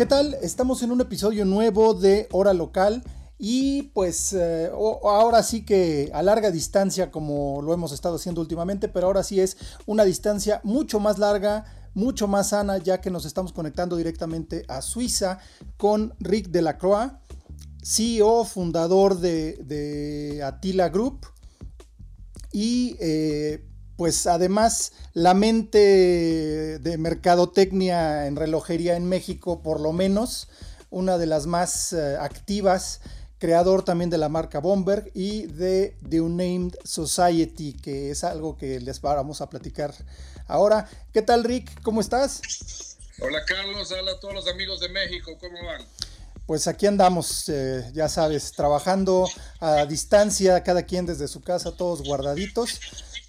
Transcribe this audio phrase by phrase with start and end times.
[0.00, 0.34] ¿Qué tal?
[0.40, 3.02] Estamos en un episodio nuevo de Hora Local
[3.36, 8.88] y pues eh, ahora sí que a larga distancia como lo hemos estado haciendo últimamente,
[8.88, 13.26] pero ahora sí es una distancia mucho más larga, mucho más sana ya que nos
[13.26, 15.38] estamos conectando directamente a Suiza
[15.76, 17.12] con Rick Delacroix,
[17.84, 21.26] CEO, fundador de, Atila Group
[22.52, 23.69] y eh,
[24.00, 30.48] pues además la mente de mercadotecnia en relojería en México, por lo menos,
[30.88, 33.02] una de las más eh, activas,
[33.38, 38.80] creador también de la marca Bomberg y de The Unnamed Society, que es algo que
[38.80, 39.92] les vamos a platicar
[40.46, 40.88] ahora.
[41.12, 41.82] ¿Qué tal, Rick?
[41.82, 42.40] ¿Cómo estás?
[43.20, 43.92] Hola, Carlos.
[43.92, 45.36] Hola a todos los amigos de México.
[45.38, 45.84] ¿Cómo van?
[46.46, 49.28] Pues aquí andamos, eh, ya sabes, trabajando
[49.60, 52.80] a distancia, cada quien desde su casa, todos guardaditos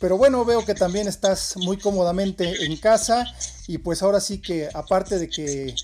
[0.02, 3.32] pero bueno, veo que también estás muy cómodamente en casa
[3.68, 5.76] y pues ahora sí que aparte de que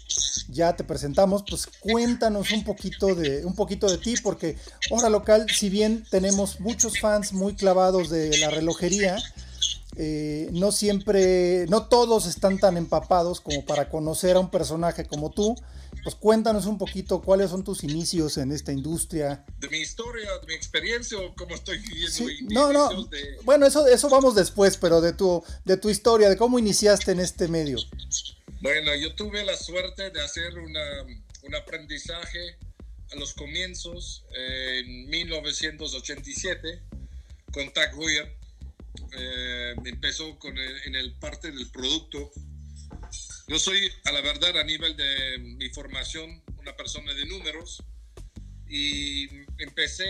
[0.49, 4.57] ya te presentamos, pues cuéntanos un poquito de un poquito de ti porque
[4.89, 9.17] Hora Local, si bien tenemos muchos fans muy clavados de la relojería,
[9.97, 15.31] eh, no siempre, no todos están tan empapados como para conocer a un personaje como
[15.31, 15.55] tú
[16.03, 19.43] pues cuéntanos un poquito cuáles son tus inicios en esta industria.
[19.59, 22.11] De mi historia, de mi experiencia o cómo estoy viviendo.
[22.11, 23.09] Sí, no, no.
[23.43, 27.19] Bueno, eso, eso vamos después, pero de tu, de tu historia, de cómo iniciaste en
[27.19, 27.77] este medio.
[28.61, 31.03] Bueno, yo tuve la suerte de hacer una,
[31.43, 32.55] un aprendizaje
[33.11, 36.81] a los comienzos en 1987
[37.51, 38.33] con Tag Heuer.
[39.17, 42.31] Eh, empezó con en el parte del producto
[43.49, 47.81] yo soy, a la verdad, a nivel de mi formación, una persona de números
[48.67, 49.23] y
[49.57, 50.05] empecé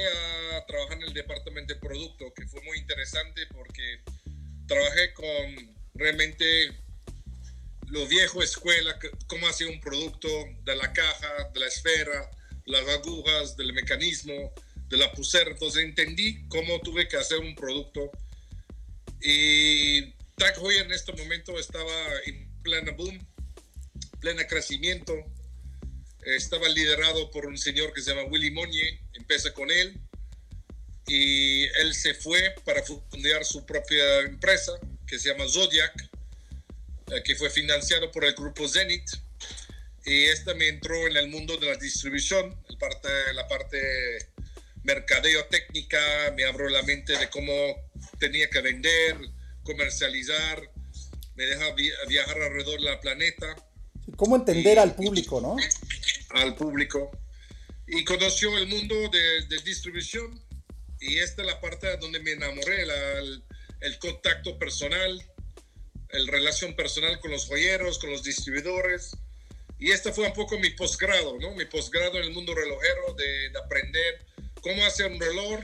[0.56, 4.02] a trabajar en el departamento de producto, que fue muy interesante porque
[4.68, 6.72] trabajé con realmente
[7.90, 10.28] lo viejo escuela, cómo hacía un producto
[10.64, 12.32] de la caja, de la esfera,
[12.66, 14.52] las agujas, del mecanismo,
[14.88, 15.52] de la pulsera.
[15.52, 18.10] Entonces entendí cómo tuve que hacer un producto.
[19.22, 21.94] Y Tag Heuer en este momento estaba
[22.64, 23.26] plena boom,
[24.20, 25.14] plena crecimiento.
[26.24, 30.00] Estaba liderado por un señor que se llama Willy Monnier, empecé con él
[31.08, 34.74] y él se fue para fundar su propia empresa
[35.08, 36.10] que se llama Zodiac,
[37.12, 39.10] eh, que fue financiado por el grupo Zenith.
[40.06, 44.30] Y esta me entró en el mundo de la distribución, parte, la parte
[44.84, 46.00] mercadeo técnica,
[46.36, 47.87] me abrió la mente de cómo
[48.20, 49.18] tenía que vender,
[49.64, 50.72] comercializar,
[51.36, 51.74] me deja
[52.08, 53.56] viajar alrededor del planeta.
[54.16, 55.56] ¿Cómo entender al público, no?
[56.32, 57.12] Al público.
[57.88, 60.42] Y conoció el mundo de, distribución
[61.00, 62.86] y esta es la parte donde me enamoré,
[63.82, 65.24] el, contacto personal,
[66.10, 69.16] el relación personal con los joyeros, con los distribuidores.
[69.80, 71.54] Y este fue un poco mi posgrado, ¿no?
[71.54, 74.26] Mi posgrado en el mundo relojero, de, de aprender
[74.68, 75.60] cómo hacer un reloj.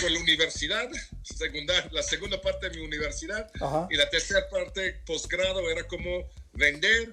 [0.00, 0.88] Fue la universidad,
[1.22, 3.50] segunda, la segunda parte de mi universidad.
[3.90, 7.10] Y la tercera parte, posgrado, era cómo vender,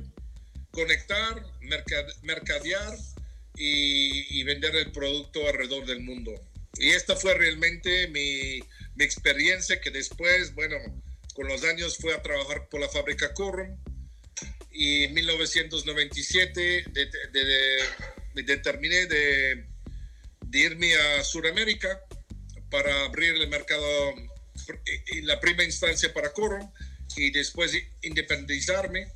[0.71, 1.43] conectar,
[2.21, 2.97] mercadear
[3.55, 6.31] y, vender el producto alrededor del mundo.
[6.77, 8.61] Y esta fue realmente mi,
[8.95, 10.77] mi, experiencia que después, bueno,
[11.35, 13.77] con los años fue a trabajar por la fábrica Corum
[14.71, 16.85] y en 1997
[18.33, 19.70] determiné de de
[20.59, 22.01] irme a Sudamérica
[22.69, 23.85] para abrir el mercado
[25.07, 26.71] en la primera instancia para Coro
[27.15, 29.11] y después independizarme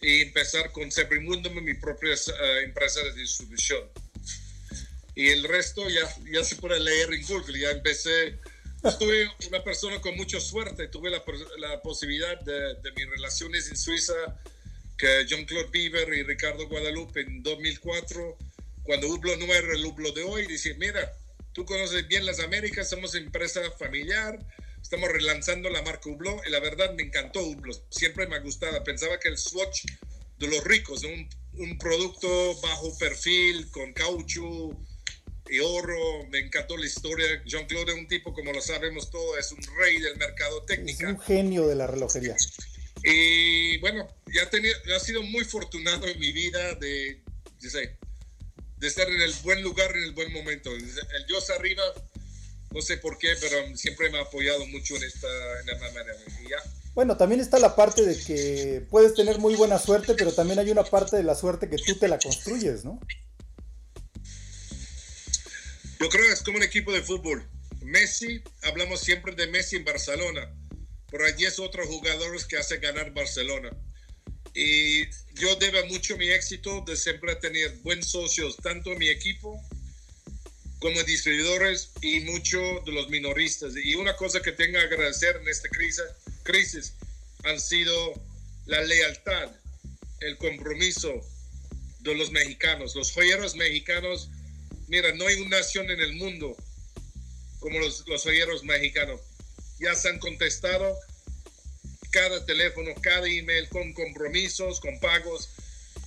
[0.00, 3.82] y empezar con Sebrimundo, mi propia eh, empresa de distribución.
[5.14, 8.38] Y el resto ya, ya se puede leer en Google, ya empecé.
[8.98, 11.24] Tuve una persona con mucha suerte, tuve la,
[11.58, 14.12] la posibilidad de, de, mis relaciones en Suiza,
[14.98, 18.38] que Jean-Claude Bieber y Ricardo Guadalupe en 2004
[18.86, 21.12] cuando Hublot no era el Hublot de hoy, dice, mira,
[21.52, 24.38] tú conoces bien las Américas, somos empresa familiar,
[24.80, 28.82] estamos relanzando la marca Hublot y la verdad me encantó Hublot, siempre me ha gustado,
[28.84, 29.84] pensaba que el Swatch
[30.38, 34.70] de los ricos, un, un producto bajo perfil, con caucho
[35.48, 39.52] y oro, me encantó la historia, Jean-Claude es un tipo, como lo sabemos todos, es
[39.52, 41.02] un rey del mercado técnico.
[41.02, 42.36] Es un genio de la relojería.
[43.02, 47.22] Y bueno, ya, tenido, ha sido muy afortunado en mi vida de,
[48.78, 50.70] de estar en el buen lugar en el buen momento.
[50.72, 51.82] El Dios arriba,
[52.72, 55.28] no sé por qué, pero siempre me ha apoyado mucho en esta,
[55.60, 56.12] en manera.
[56.94, 60.70] Bueno, también está la parte de que puedes tener muy buena suerte, pero también hay
[60.70, 63.00] una parte de la suerte que tú te la construyes, ¿no?
[66.00, 67.48] Yo creo que es como un equipo de fútbol.
[67.82, 70.52] Messi, hablamos siempre de Messi en Barcelona,
[71.10, 73.70] pero allí es otro jugador que hace ganar Barcelona.
[74.56, 75.04] Y
[75.34, 79.62] yo debo mucho mi éxito de siempre tener buenos socios, tanto en mi equipo
[80.78, 83.74] como distribuidores y muchos de los minoristas.
[83.76, 86.04] Y una cosa que tengo que agradecer en esta crisis,
[86.42, 86.94] crisis
[87.44, 88.14] han sido
[88.64, 89.50] la lealtad,
[90.20, 91.20] el compromiso
[92.00, 92.94] de los mexicanos.
[92.96, 94.30] Los joyeros mexicanos,
[94.88, 96.56] mira, no hay una nación en el mundo
[97.60, 99.20] como los, los joyeros mexicanos.
[99.78, 100.96] Ya se han contestado
[102.16, 105.50] cada teléfono, cada email con compromisos, con pagos.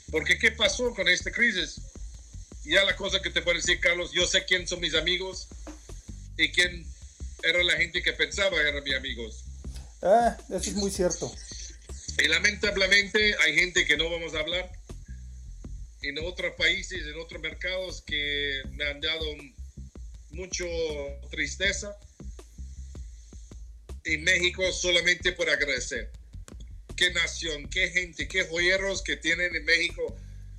[0.09, 1.81] Porque ¿qué pasó con esta crisis?
[2.63, 5.47] Ya la cosa que te puedo decir, Carlos, yo sé quién son mis amigos
[6.35, 6.83] y quién
[7.43, 9.43] era la gente que pensaba eran mis amigos.
[10.01, 11.31] Ah, eso es muy cierto.
[12.17, 14.71] Y lamentablemente hay gente que no vamos a hablar
[16.01, 19.25] en otros países, en otros mercados que me han dado
[20.31, 20.65] mucho
[21.29, 21.95] tristeza.
[24.13, 26.11] En México solamente por agradecer.
[26.95, 30.15] Qué nación, qué gente, qué joyeros que tienen en México.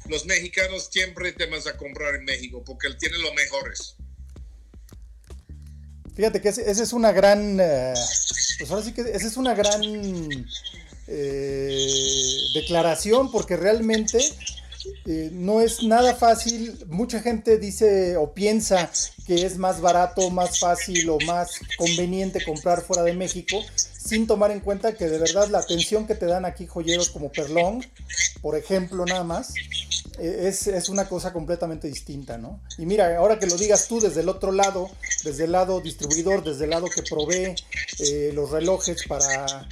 [0.09, 3.97] Los mexicanos siempre te vas a comprar en México porque él tiene los mejores.
[6.15, 7.95] Fíjate que esa es una gran, eh,
[8.59, 9.83] pues ahora sí que esa es una gran
[11.09, 11.87] eh,
[12.55, 14.19] declaración porque realmente
[15.07, 16.79] eh, no es nada fácil.
[16.89, 18.91] Mucha gente dice o piensa
[19.27, 23.63] que es más barato, más fácil o más conveniente comprar fuera de México,
[23.97, 27.31] sin tomar en cuenta que de verdad la atención que te dan aquí joyeros como
[27.31, 27.85] Perlón,
[28.41, 29.55] por ejemplo, nada más,
[30.19, 32.61] es, una cosa completamente distinta, ¿no?
[32.79, 34.91] Y mira, ahora que lo digas tú desde el otro lado,
[35.25, 37.55] desde el lado distribuidor, desde el lado que provee
[37.99, 39.69] eh, los relojes para,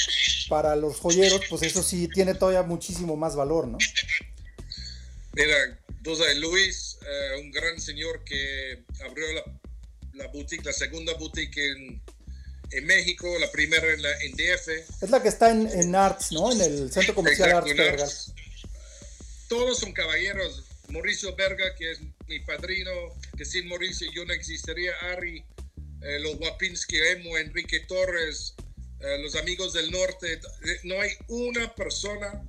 [0.48, 3.78] para los joyeros, pues eso sí tiene todavía muchísimo más valor, ¿no?
[5.38, 9.44] Mira, entonces Luis, eh, un gran señor que abrió la,
[10.14, 12.02] la boutique, la segunda boutique en,
[12.72, 14.68] en México, la primera en, la, en DF.
[15.00, 16.50] Es la que está en, en Arts, ¿no?
[16.50, 18.34] En el centro comercial Arts
[19.48, 20.64] todos son caballeros.
[20.88, 22.90] Mauricio Berga, que es mi padrino,
[23.36, 24.92] que sin Mauricio yo no existiría.
[25.12, 25.44] Ari,
[26.02, 28.54] eh, los Wapinski, Emo, Enrique Torres,
[29.00, 30.34] eh, los amigos del norte.
[30.34, 32.42] Eh, no hay una persona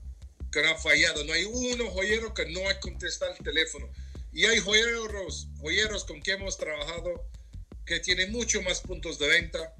[0.51, 1.23] que no ha fallado.
[1.23, 3.89] No hay uno joyero que no ha contestado el teléfono.
[4.31, 7.25] Y hay joyeros, joyeros con quien hemos trabajado
[7.85, 9.75] que tienen mucho más puntos de venta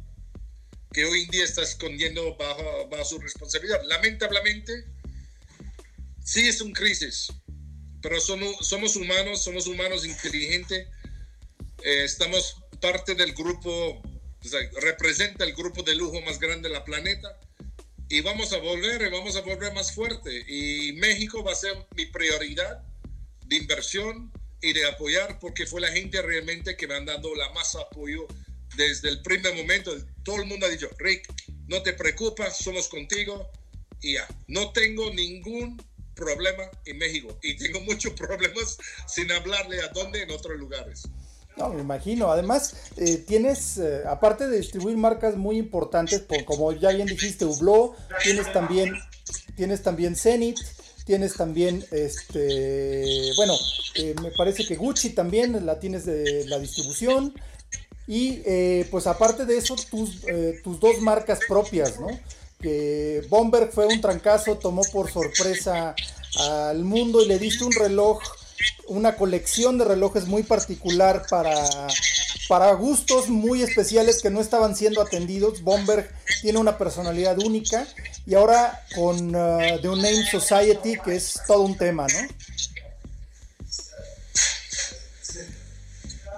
[0.92, 3.82] que hoy en día está escondiendo bajo, bajo su responsabilidad.
[3.86, 4.86] Lamentablemente,
[6.24, 7.32] sí es un crisis,
[8.02, 10.88] pero somos, humanos, somos humanos inteligentes,
[11.84, 14.02] eh, estamos parte del grupo,
[14.82, 17.40] representa el grupo de lujo más grande de la planeta
[18.10, 20.44] y vamos a volver y vamos a volver más fuerte.
[20.48, 22.84] Y México va a ser mi prioridad
[23.46, 27.50] de inversión y de apoyar porque fue la gente realmente que me han dado la
[27.54, 28.28] más apoyo
[28.76, 29.96] desde el primer momento.
[30.24, 31.32] Todo el mundo ha dicho, Rick,
[31.68, 33.50] no te preocupes, somos contigo
[34.02, 34.28] y ya.
[34.48, 35.82] No tengo ningún
[36.16, 41.04] problema en México y tengo muchos problemas sin hablarle a dónde en otros lugares.
[41.60, 42.32] No, me imagino.
[42.32, 47.96] Además, eh, tienes, eh, aparte de distribuir marcas muy importantes, como ya bien dijiste, Hublot,
[48.24, 48.94] tienes también,
[49.56, 50.16] tienes también
[51.06, 53.56] tienes también, este, bueno,
[53.96, 57.34] eh, me parece que Gucci también la tienes de la distribución.
[58.08, 58.42] Y
[58.90, 60.22] pues aparte de eso, tus,
[60.64, 62.08] tus dos marcas propias, ¿no?
[62.60, 65.96] que Bomberg fue un trancazo, tomó por sorpresa
[66.40, 68.20] al mundo y le diste un reloj,
[68.88, 71.54] una colección de relojes muy particular para,
[72.48, 75.62] para gustos muy especiales que no estaban siendo atendidos.
[75.62, 76.10] Bomberg
[76.42, 77.88] tiene una personalidad única
[78.26, 82.20] y ahora con uh, The Unnamed Society, que es todo un tema, ¿no?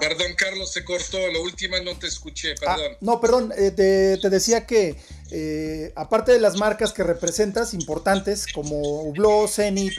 [0.01, 1.19] Perdón, Carlos, se cortó.
[1.31, 2.97] La última no te escuché, ah, perdón.
[3.01, 4.95] no, perdón, eh, te, decía que
[5.29, 9.93] eh, aparte de las marcas que representas importantes como Hublot, Zenit,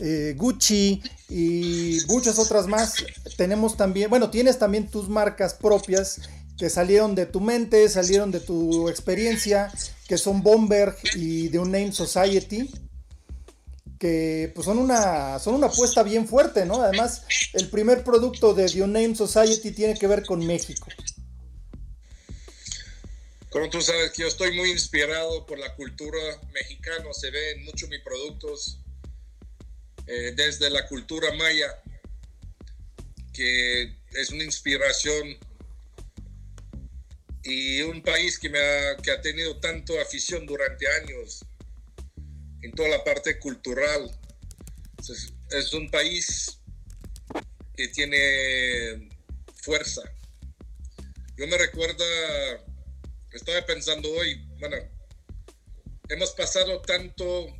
[0.00, 2.94] eh, Gucci y muchas otras más,
[3.36, 6.20] tenemos también, bueno, tienes también tus marcas propias
[6.56, 9.72] que salieron de tu mente, salieron de tu experiencia,
[10.06, 12.68] que son Bomberg y The Unnamed Society
[13.98, 16.82] que pues son una, son una apuesta bien fuerte, ¿no?
[16.82, 20.86] Además, el primer producto de The Unnamed Society tiene que ver con México.
[23.50, 26.18] Pero tú sabes que yo estoy muy inspirado por la cultura
[26.52, 28.78] mexicana, se ve en muchos mis productos,
[30.08, 31.82] eh, desde la cultura maya,
[33.34, 35.38] que es una inspiración
[37.42, 41.44] y un país que, me ha, que ha tenido tanto afición durante años
[42.62, 44.10] en toda la parte cultural.
[45.50, 46.58] es un país
[47.76, 49.10] que tiene
[49.56, 50.02] fuerza.
[51.36, 52.02] Yo me recuerdo,
[53.30, 54.76] estaba pensando hoy, bueno,
[56.08, 57.57] hemos pasado tanto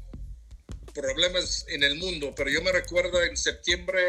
[0.99, 4.00] problemas en el mundo, pero yo me recuerdo en septiembre,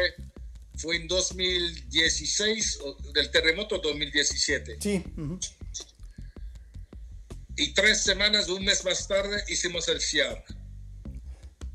[0.76, 2.78] fue en 2016,
[3.14, 4.78] del terremoto 2017.
[4.80, 5.04] Sí.
[7.56, 10.44] Y tres semanas, un mes más tarde, hicimos el CIAR.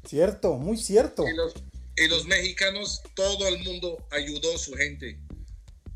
[0.05, 1.25] Cierto, muy cierto.
[1.27, 1.53] Y los,
[1.95, 5.17] y los mexicanos, todo el mundo ayudó a su gente.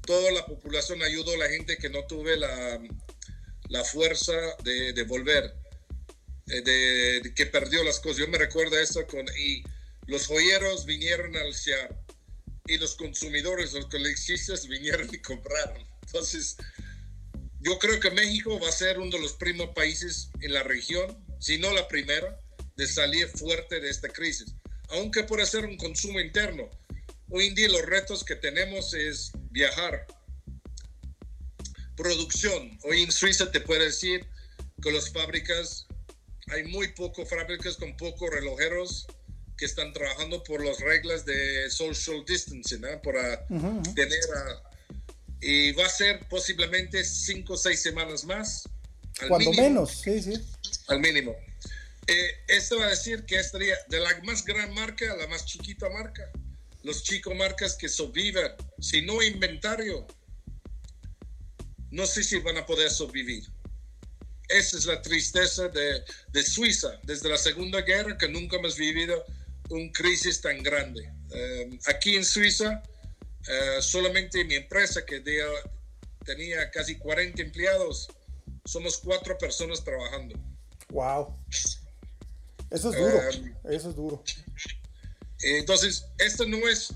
[0.05, 2.79] Toda la población ayudó a la gente que no tuve la,
[3.67, 4.33] la fuerza
[4.63, 5.53] de, de volver,
[6.49, 8.17] eh, de, que perdió las cosas.
[8.17, 9.63] Yo me recuerdo eso con, y
[10.07, 11.95] los joyeros vinieron al CIAR
[12.67, 15.83] y los consumidores, los coleccionistas vinieron y compraron.
[16.05, 16.57] Entonces,
[17.61, 21.23] yo creo que México va a ser uno de los primeros países en la región,
[21.39, 22.39] si no la primera,
[22.75, 24.55] de salir fuerte de esta crisis,
[24.89, 26.69] aunque puede ser un consumo interno.
[27.29, 30.07] Hoy en día los retos que tenemos es viajar,
[31.95, 32.79] producción.
[32.83, 34.25] Hoy en Suiza te puedo decir
[34.81, 35.85] que las fábricas,
[36.51, 39.07] hay muy pocas fábricas con pocos relojeros
[39.57, 43.01] que están trabajando por las reglas de social distancing, ¿no?
[43.01, 43.45] para
[43.93, 44.69] tener a
[45.41, 48.67] y va a ser posiblemente cinco o seis semanas más.
[49.27, 50.33] Cuando menos, sí, sí.
[50.87, 51.35] Al mínimo.
[52.07, 55.45] Eh, esto va a decir que estaría de la más gran marca a la más
[55.45, 56.29] chiquita marca.
[56.83, 60.07] Los chicos marcas que sobreviven, si no inventario,
[61.91, 63.43] no sé si van a poder sobrevivir.
[64.49, 69.23] Esa es la tristeza de, de Suiza desde la Segunda Guerra, que nunca hemos vivido
[69.69, 71.13] una crisis tan grande.
[71.31, 72.81] Eh, aquí en Suiza,
[73.47, 75.23] eh, solamente mi empresa, que
[76.25, 78.09] tenía casi 40 empleados,
[78.65, 80.35] somos cuatro personas trabajando.
[80.89, 81.37] Wow.
[82.71, 83.21] Eso es duro.
[83.21, 84.23] Eh, eso es duro.
[85.41, 86.93] Entonces, esto no es,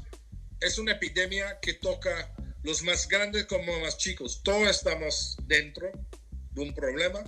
[0.60, 2.34] es una epidemia que toca
[2.64, 4.42] los más grandes como los más chicos.
[4.44, 5.92] Todos estamos dentro
[6.52, 7.24] de un problema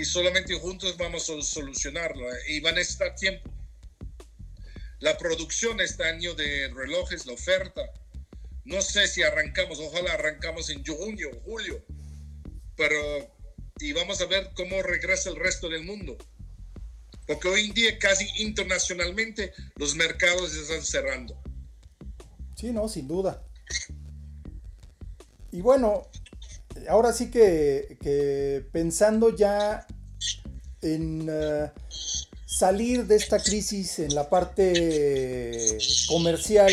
[0.00, 2.26] y solamente juntos vamos a solucionarlo.
[2.48, 3.50] Y van a estar tiempo.
[4.98, 7.82] La producción este año de relojes, la oferta,
[8.64, 11.84] no sé si arrancamos, ojalá arrancamos en junio, julio,
[12.76, 12.96] pero
[13.78, 16.16] y vamos a ver cómo regresa el resto del mundo.
[17.26, 21.38] Porque hoy en día casi internacionalmente los mercados están cerrando.
[22.56, 23.46] Sí, no, sin duda.
[25.52, 26.08] Y bueno,
[26.88, 29.86] ahora sí que, pensando ya
[30.82, 31.70] en eh,
[32.46, 36.72] salir de esta crisis en la parte comercial,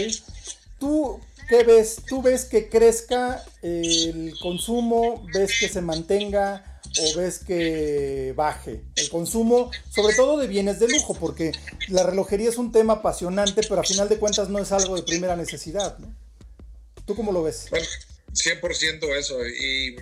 [0.80, 2.02] ¿tú ¿Qué ves?
[2.06, 5.26] ¿Tú ves que crezca el consumo?
[5.34, 6.82] ¿Ves que se mantenga?
[7.00, 9.72] ¿O ves que baje el consumo?
[9.90, 11.54] Sobre todo de bienes de lujo, porque
[11.88, 15.04] la relojería es un tema apasionante, pero a final de cuentas no es algo de
[15.04, 15.98] primera necesidad.
[16.00, 16.14] ¿no?
[17.06, 17.68] ¿Tú cómo lo ves?
[18.34, 19.46] 100% eso.
[19.46, 19.96] Y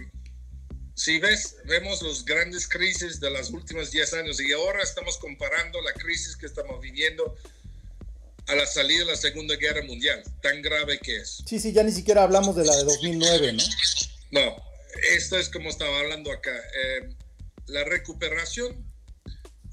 [0.95, 5.81] si ves, vemos los grandes crisis de las últimas 10 años y ahora estamos comparando
[5.81, 7.35] la crisis que estamos viviendo
[8.47, 11.43] a la salida de la Segunda Guerra Mundial, tan grave que es.
[11.45, 13.63] Sí, sí, ya ni siquiera hablamos de la de 2009, ¿no?
[14.31, 14.55] No,
[15.11, 16.51] esto es como estaba hablando acá.
[16.55, 17.09] Eh,
[17.67, 18.85] la recuperación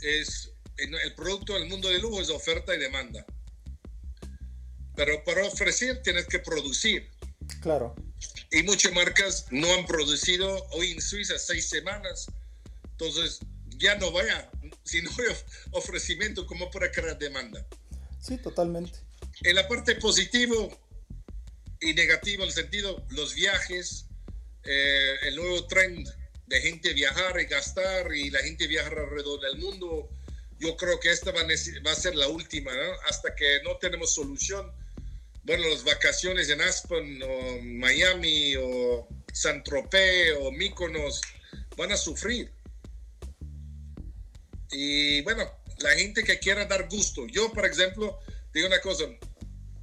[0.00, 3.24] es, el producto del mundo de lujo es oferta y demanda.
[4.96, 7.10] Pero para ofrecer tienes que producir.
[7.60, 7.94] Claro.
[8.50, 12.26] Y muchas marcas no han producido hoy en Suiza seis semanas.
[12.92, 13.40] Entonces
[13.78, 14.50] ya no vaya,
[14.84, 15.34] si no hay
[15.72, 17.66] ofrecimiento, ¿cómo para crear demanda?
[18.20, 18.98] Sí, totalmente.
[19.42, 20.78] En la parte positivo
[21.80, 24.06] y negativo, en el sentido, los viajes,
[24.64, 26.08] eh, el nuevo trend
[26.46, 30.10] de gente viajar y gastar y la gente viajar alrededor del mundo,
[30.58, 32.92] yo creo que esta va a, va a ser la última, ¿no?
[33.08, 34.70] Hasta que no tenemos solución.
[35.44, 41.20] Bueno, las vacaciones en Aspen o Miami o San Tropez o Mykonos
[41.76, 42.52] van a sufrir.
[44.70, 47.26] Y bueno, la gente que quiera dar gusto.
[47.26, 48.20] Yo, por ejemplo,
[48.54, 49.04] digo una cosa,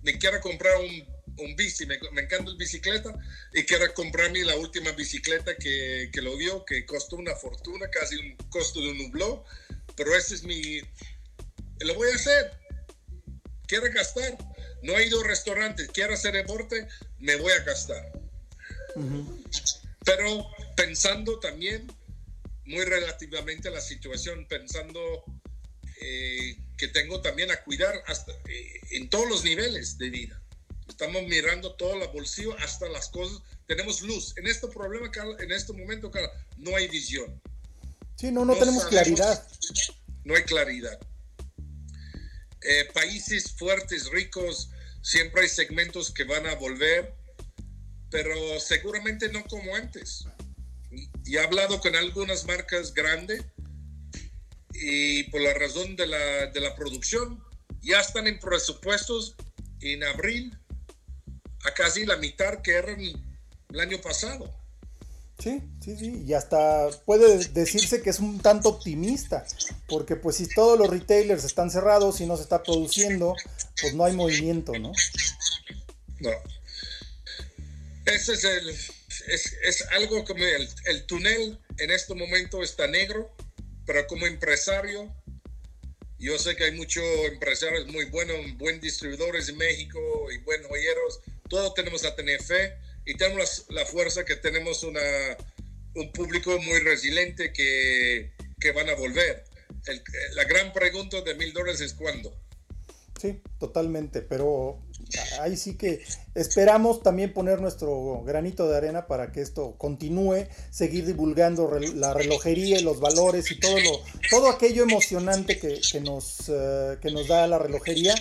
[0.01, 3.13] me quiero comprar un, un bici, me, encanta la bicicleta
[3.53, 8.15] y quiero comprarme la última bicicleta que, que lo vio, que costó una fortuna, casi
[8.15, 9.43] un costo de un nubló,
[9.95, 10.79] pero ese es mi...
[11.79, 12.51] Lo voy a hacer.
[13.69, 14.35] Quiero gastar.
[14.81, 16.87] No he ido a restaurantes, quiero hacer deporte,
[17.19, 18.11] me voy a gastar.
[20.03, 21.85] Pero pensando también
[22.65, 25.23] muy relativamente a la situación, pensando
[26.01, 30.41] eh, que tengo también a cuidar hasta, eh, en todos los niveles de vida.
[30.87, 33.41] Estamos mirando todo el bolsillo hasta las cosas.
[33.67, 34.33] Tenemos luz.
[34.37, 37.39] En este problema, en este momento, cara, no hay visión.
[38.15, 39.47] Sí, no, no, tenemos claridad.
[40.23, 40.99] No hay claridad.
[42.61, 44.69] Eh, países fuertes, ricos,
[45.01, 47.13] siempre hay segmentos que van a volver,
[48.09, 50.25] pero seguramente no como antes.
[51.25, 53.45] Y he hablado con algunas marcas grandes
[54.73, 57.43] y por la razón de la, de la producción
[57.81, 59.35] ya están en presupuestos
[59.81, 60.57] en abril
[61.65, 64.58] a casi la mitad que eran el año pasado.
[65.39, 69.45] Sí, sí, sí, y hasta puede decirse que es un tanto optimista,
[69.87, 73.35] porque pues si todos los retailers están cerrados y no se está produciendo,
[73.81, 74.91] pues no hay movimiento, ¿no?
[76.19, 76.31] No.
[78.05, 83.33] Ese es el, es, es algo como el, el, túnel en este momento está negro,
[83.85, 85.09] pero como empresario,
[86.17, 89.99] yo sé que hay muchos empresarios muy buenos, buen distribuidores en México
[90.33, 92.77] y buenos joyeros, todos tenemos a tener fe
[93.09, 95.01] y tenemos la, fuerza que tenemos una,
[95.95, 99.45] un público muy resiliente que, que van a volver.
[100.35, 102.31] la gran pregunta de mil dólares es cuándo.
[103.19, 104.79] Sí, totalmente, pero
[105.41, 106.01] ahí sí que
[106.35, 112.79] esperamos también poner nuestro granito de arena para que esto continúe, seguir divulgando la relojería
[112.79, 117.47] y los valores y todo lo, todo aquello emocionante que, nos, eh, que nos da
[117.47, 118.15] la relojería.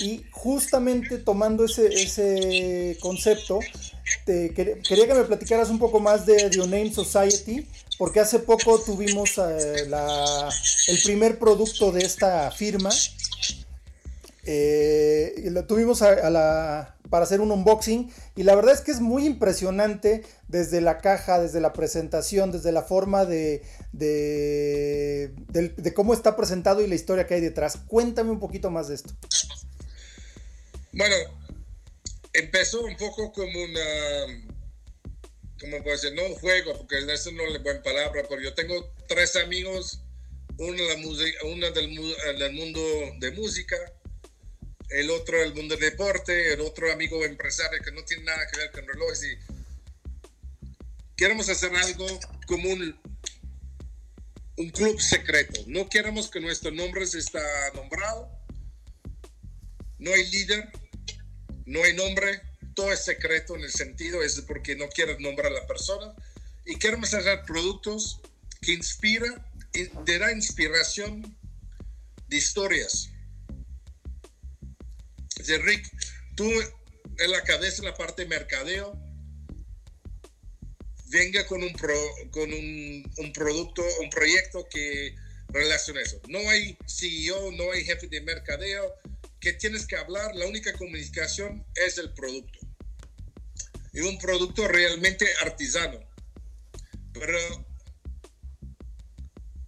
[0.00, 3.60] Y justamente tomando ese, ese concepto,
[4.24, 8.80] te, quería que me platicaras un poco más de The Name Society, porque hace poco
[8.80, 10.50] tuvimos eh, la,
[10.88, 12.90] el primer producto de esta firma
[14.46, 20.22] eh, lo tuvimos para hacer un unboxing y la verdad es que es muy impresionante
[20.48, 23.62] desde la caja, desde la presentación, desde la forma de,
[25.94, 27.78] cómo está presentado y la historia que hay detrás.
[27.86, 29.14] Cuéntame un poquito más de esto.
[30.92, 31.14] Bueno,
[32.32, 34.44] empezó un poco como una,
[35.60, 38.92] como puede ser, no un juego, porque eso no es buena palabra, pero yo tengo
[39.08, 40.00] tres amigos,
[40.58, 40.94] uno, la
[41.44, 42.80] uno del, del mundo
[43.18, 43.76] de música,
[44.90, 48.58] el otro el mundo del deporte, el otro amigo empresario que no tiene nada que
[48.58, 49.38] ver con relojes y
[51.16, 52.06] queremos hacer algo
[52.46, 53.00] como un,
[54.56, 55.62] un club secreto.
[55.66, 57.40] No queremos que nuestro nombre se está
[57.74, 58.30] nombrado.
[59.98, 60.68] No hay líder,
[61.66, 62.42] no hay nombre,
[62.74, 66.14] todo es secreto en el sentido es porque no quieres nombrar a la persona
[66.66, 68.20] y queremos hacer productos
[68.60, 71.36] que inspira, te da inspiración
[72.28, 73.13] de historias
[75.46, 75.90] Rick,
[76.34, 76.50] tú
[77.18, 78.98] en la cabeza, en la parte de mercadeo,
[81.08, 81.72] venga con un,
[82.30, 85.14] con un, producto, un proyecto que
[85.48, 86.20] relacione eso.
[86.28, 88.92] No hay CEO, no hay jefe de mercadeo,
[89.38, 92.58] que tienes que hablar, la única comunicación es el producto.
[93.92, 96.00] Y un producto realmente artesano.
[97.12, 97.38] Pero,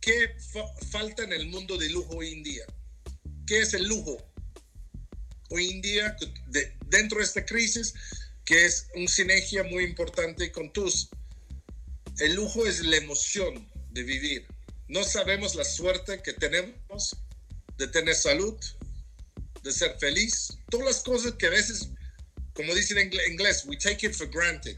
[0.00, 0.34] ¿qué
[0.90, 2.64] falta en el mundo de lujo hoy en día?
[3.46, 4.16] ¿Qué es el lujo?
[5.50, 6.16] Hoy en día,
[6.86, 7.94] dentro de esta crisis,
[8.44, 11.08] que es una sinergia muy importante con tus.
[12.18, 14.46] El lujo es la emoción de vivir.
[14.88, 17.16] No sabemos la suerte que tenemos
[17.76, 18.56] de tener salud,
[19.62, 20.58] de ser feliz.
[20.70, 21.88] Todas las cosas que a veces,
[22.54, 24.76] como dicen en inglés, we take it for granted.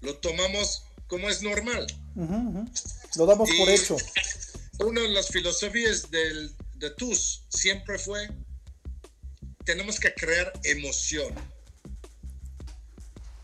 [0.00, 1.86] Lo tomamos como es normal.
[3.16, 3.96] Lo damos por hecho.
[4.78, 8.28] Una de las filosofías del, de TUS siempre fue
[9.64, 11.34] tenemos que crear emoción.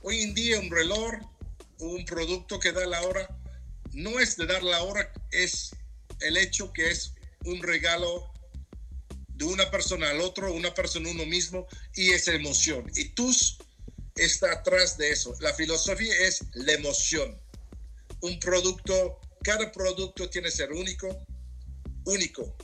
[0.02, 1.14] Hoy en día un reloj
[1.80, 3.28] un producto que da la hora
[3.92, 5.74] no es de dar la hora, es
[6.20, 8.32] el hecho que es un regalo
[9.28, 12.90] de una persona al otro, una persona uno mismo y es emoción.
[12.94, 13.34] Y tú
[14.16, 15.34] está atrás de eso.
[15.40, 17.40] La filosofía es la emoción.
[18.20, 21.24] Un producto, cada producto tiene que ser único,
[22.04, 22.54] único.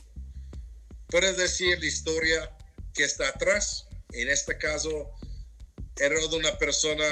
[1.07, 2.56] Puedes decir la historia
[2.97, 3.87] que está atrás.
[4.11, 5.11] En este caso,
[5.97, 7.05] era de una persona,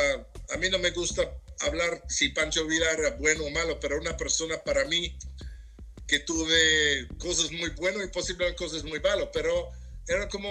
[0.49, 1.21] a mí no me gusta
[1.61, 5.17] hablar si Pancho Villa era bueno o malo, pero una persona para mí
[6.07, 9.71] que tuve cosas muy buenas y posiblemente cosas muy malas, pero
[10.07, 10.49] era como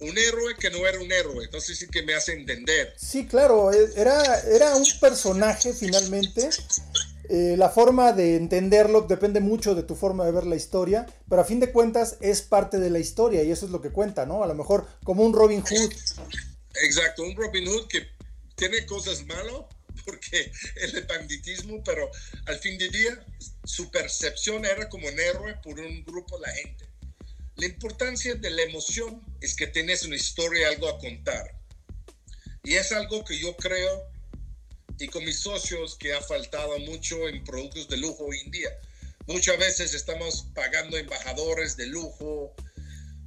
[0.00, 1.44] un héroe que no era un héroe.
[1.44, 2.94] Entonces sí que me hace entender.
[2.96, 6.50] Sí, claro, e, era, era un personaje finalmente
[7.28, 11.42] eh, la forma de entenderlo depende mucho de tu forma de ver la historia, pero
[11.42, 14.26] a fin de cuentas es parte de la historia y eso es lo que cuenta,
[14.26, 14.42] ¿no?
[14.42, 15.92] A lo mejor como un Robin Hood.
[16.82, 18.06] Exacto, un Robin Hood que
[18.54, 19.64] tiene cosas malas,
[20.04, 22.10] porque es el banditismo, pero
[22.46, 23.24] al fin del día
[23.64, 26.88] su percepción era como un héroe por un grupo de la gente.
[27.56, 31.58] La importancia de la emoción es que tienes una historia, algo a contar.
[32.62, 34.08] Y es algo que yo creo,
[34.98, 38.70] y con mis socios, que ha faltado mucho en productos de lujo hoy en día.
[39.26, 42.54] Muchas veces estamos pagando embajadores de lujo,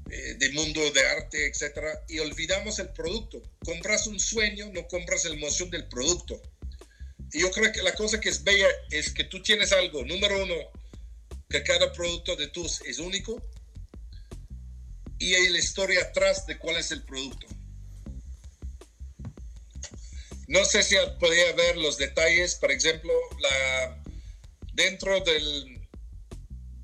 [0.10, 3.42] eh, de mundo de arte, etcétera, y olvidamos el producto.
[3.64, 6.42] Compras un sueño, no compras la emoción del producto.
[7.32, 10.44] Y yo creo que la cosa que es bella es que tú tienes algo, número
[10.44, 10.56] uno,
[11.50, 13.42] que cada producto de tus es único
[15.20, 17.46] y hay la historia atrás de cuál es el producto.
[20.48, 24.04] No sé si podía ver los detalles, por ejemplo, la,
[24.74, 25.88] dentro del,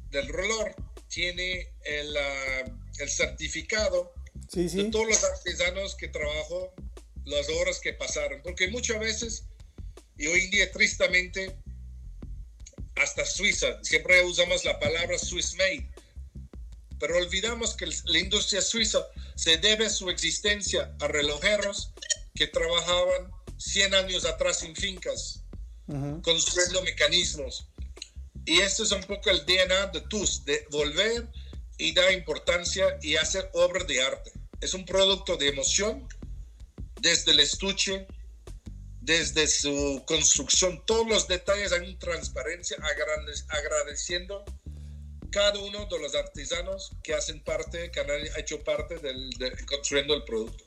[0.10, 0.70] del reloj
[1.08, 2.64] tiene el, ah,
[3.00, 4.14] el certificado
[4.54, 6.74] de todos los artesanos que trabajó,
[7.26, 9.44] las horas que pasaron, porque muchas veces,
[10.18, 11.58] y hoy en día tristemente,
[12.96, 15.90] hasta Suiza, siempre usamos la palabra Swiss made,
[17.00, 21.92] pero olvidamos que la industria suiza se debe su existencia a relojeros
[22.34, 25.44] que trabajaban 100 años atrás en fincas,
[26.22, 27.68] construyendo mecanismos.
[28.46, 31.28] Y este es un poco el DNA de TUS, de volver
[31.78, 34.32] y dar importancia y hacer obra de arte.
[34.62, 36.08] Es un producto de emoción
[37.02, 38.08] desde el estuche,
[39.02, 42.78] desde su construcción, todos los detalles hay transparencia,
[43.50, 44.44] agradeciendo
[45.32, 50.14] cada uno de los artesanos que hacen parte, que han hecho parte del, de, construyendo
[50.14, 50.64] el producto.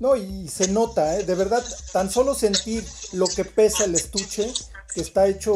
[0.00, 1.24] No, y se nota, ¿eh?
[1.24, 4.52] de verdad, tan solo sentir lo que pesa el estuche,
[4.94, 5.54] que está hecho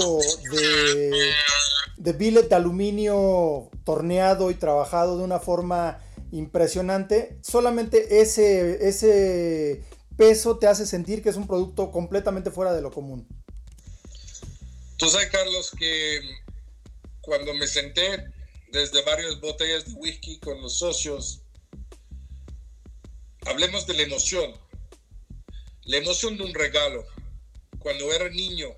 [0.51, 1.13] de,
[1.97, 6.01] de billet de aluminio torneado y trabajado de una forma
[6.33, 9.85] impresionante, solamente ese, ese
[10.17, 13.29] peso te hace sentir que es un producto completamente fuera de lo común.
[14.97, 16.21] Tú sabes, Carlos, que
[17.21, 18.25] cuando me senté
[18.73, 21.42] desde varias botellas de whisky con los socios,
[23.47, 24.53] hablemos de la emoción.
[25.85, 27.05] La emoción de un regalo.
[27.79, 28.69] Cuando era niño,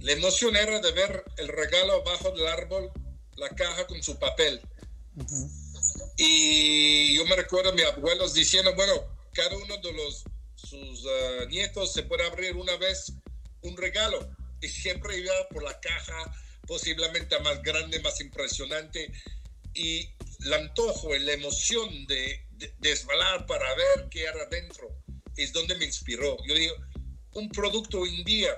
[0.00, 2.90] la emoción era de ver el regalo abajo del árbol,
[3.36, 4.60] la caja con su papel.
[6.16, 8.94] Y yo me recuerdo a mis abuelos diciendo, bueno,
[9.34, 10.24] cada uno de los
[10.56, 13.12] sus ah, nietos se puede abrir una vez
[13.62, 14.30] un regalo.
[14.62, 16.34] Y siempre iba por la caja
[16.66, 19.12] posiblemente más grande, más impresionante.
[19.74, 20.08] Y
[20.44, 22.46] el antojo, la emoción de,
[22.78, 24.88] desvalar para ver qué era dentro,
[25.36, 26.36] es donde me inspiró.
[26.46, 26.74] Yo digo,
[27.32, 28.50] un producto hoy en día,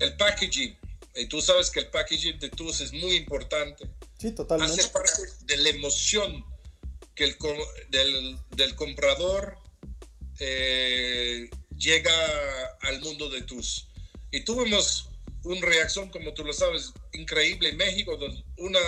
[0.00, 0.78] el packaging,
[1.14, 3.88] y tú sabes que el packaging de TUS es muy importante.
[4.18, 4.80] Sí, totalmente.
[4.80, 6.44] Hace parte de la emoción
[7.14, 7.36] que el,
[7.90, 9.58] del, del comprador
[10.38, 12.12] eh, llega
[12.82, 13.88] al mundo de TUS.
[14.30, 15.08] Y tuvimos
[15.44, 18.80] una reacción, como tú lo sabes, increíble en México, donde una,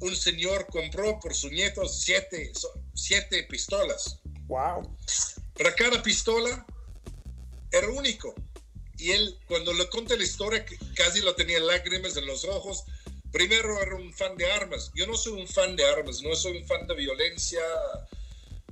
[0.00, 2.52] un señor compró por su nieto siete,
[2.94, 4.20] siete pistolas.
[4.46, 4.96] ¡Wow!
[5.56, 6.66] Para cada pistola
[7.70, 8.34] era único.
[8.98, 12.84] Y él, cuando le conté la historia, casi lo tenía lágrimas en los ojos.
[13.30, 14.90] Primero era un fan de armas.
[14.94, 17.60] Yo no soy un fan de armas, no soy un fan de violencia,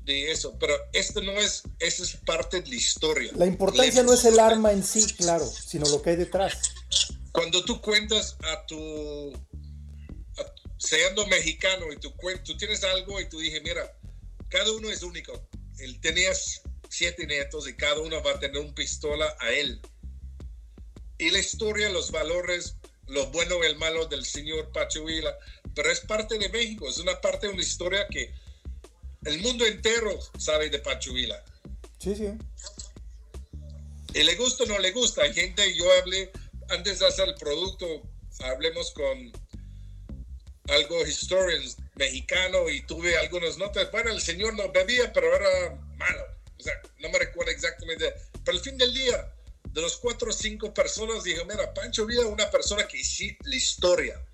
[0.05, 3.33] de eso, pero esto no es, eso es parte de la historia.
[3.37, 6.59] La importancia no es el arma en sí, claro, sino lo que hay detrás
[7.35, 9.33] cuando tú cuentas a tu,
[10.85, 12.13] siendo mexicano y tú,
[12.45, 13.91] tú tienes algo y tú dije, mira,
[14.49, 15.49] cada uno es único.
[15.79, 19.81] Él tenías siete nietos y cada uno va a tener un pistola a él.
[21.19, 25.35] Y la historia, los valores, lo bueno y el malo del señor Pacho Vila,
[25.75, 28.33] pero es parte de México, es una parte de una historia que
[29.25, 31.43] el mundo entero sabe de Pacho Vila.
[31.99, 32.29] Sí, sí.
[34.13, 35.23] Y le gusta o no le gusta.
[35.23, 36.31] Hay gente, yo hablé
[36.69, 38.03] antes de hacer el producto,
[38.41, 39.33] hablemos con
[40.69, 41.63] algo historian
[41.95, 43.91] mexicano y tuve algunas notas.
[43.91, 46.25] Bueno, el señor no bebía, pero era malo.
[46.59, 48.13] O sea, no me recuerdo exactamente.
[48.45, 49.33] Pero al fin del día,
[49.65, 53.57] de los cuatro o cinco personas, dije, mira, Pancho Villa una persona que hizo la
[53.57, 54.25] historia.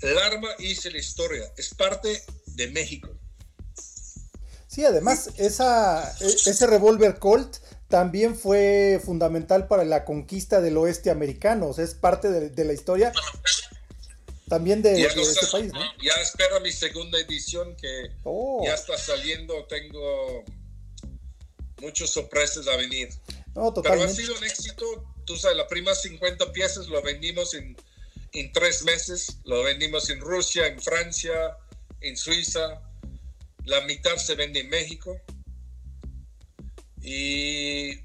[0.00, 1.52] El arma hizo la historia.
[1.56, 3.10] Es parte de México.
[4.68, 7.56] Sí, además, esa, e, ese revólver Colt
[7.88, 12.74] también fue fundamental para la conquista del oeste americano, o sea, es parte de, la
[12.74, 13.12] historia
[14.48, 15.72] también de, este país.
[15.72, 15.80] ¿no?
[16.02, 18.62] Ya espero mi segunda edición que oh.
[18.64, 20.44] ya está saliendo, tengo
[21.80, 23.08] muchas sorpresas a venir.
[23.54, 24.84] No, Pero ha sido un éxito,
[25.24, 27.76] tú sabes, las primeras 50 piezas lo vendimos en,
[28.32, 31.56] en tres meses, lo vendimos en Rusia, en Francia,
[32.00, 32.82] en Suiza,
[33.64, 35.20] la mitad se vende en México
[37.02, 38.00] y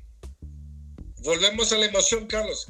[1.17, 2.67] volvemos a la emoción, Carlos.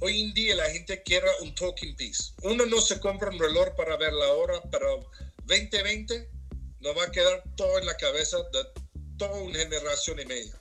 [0.00, 2.32] Hoy en día la gente quiere un talking piece.
[2.42, 5.10] Uno no se compra un reloj para ver la hora, pero
[5.44, 6.28] 2020
[6.80, 8.66] nos va a quedar todo en la cabeza de
[9.16, 10.60] toda una generación y media.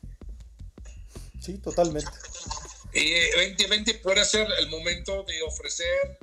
[1.41, 2.09] Sí, totalmente.
[2.93, 3.11] Y
[3.47, 6.17] 2020 puede ser el momento de ofrecer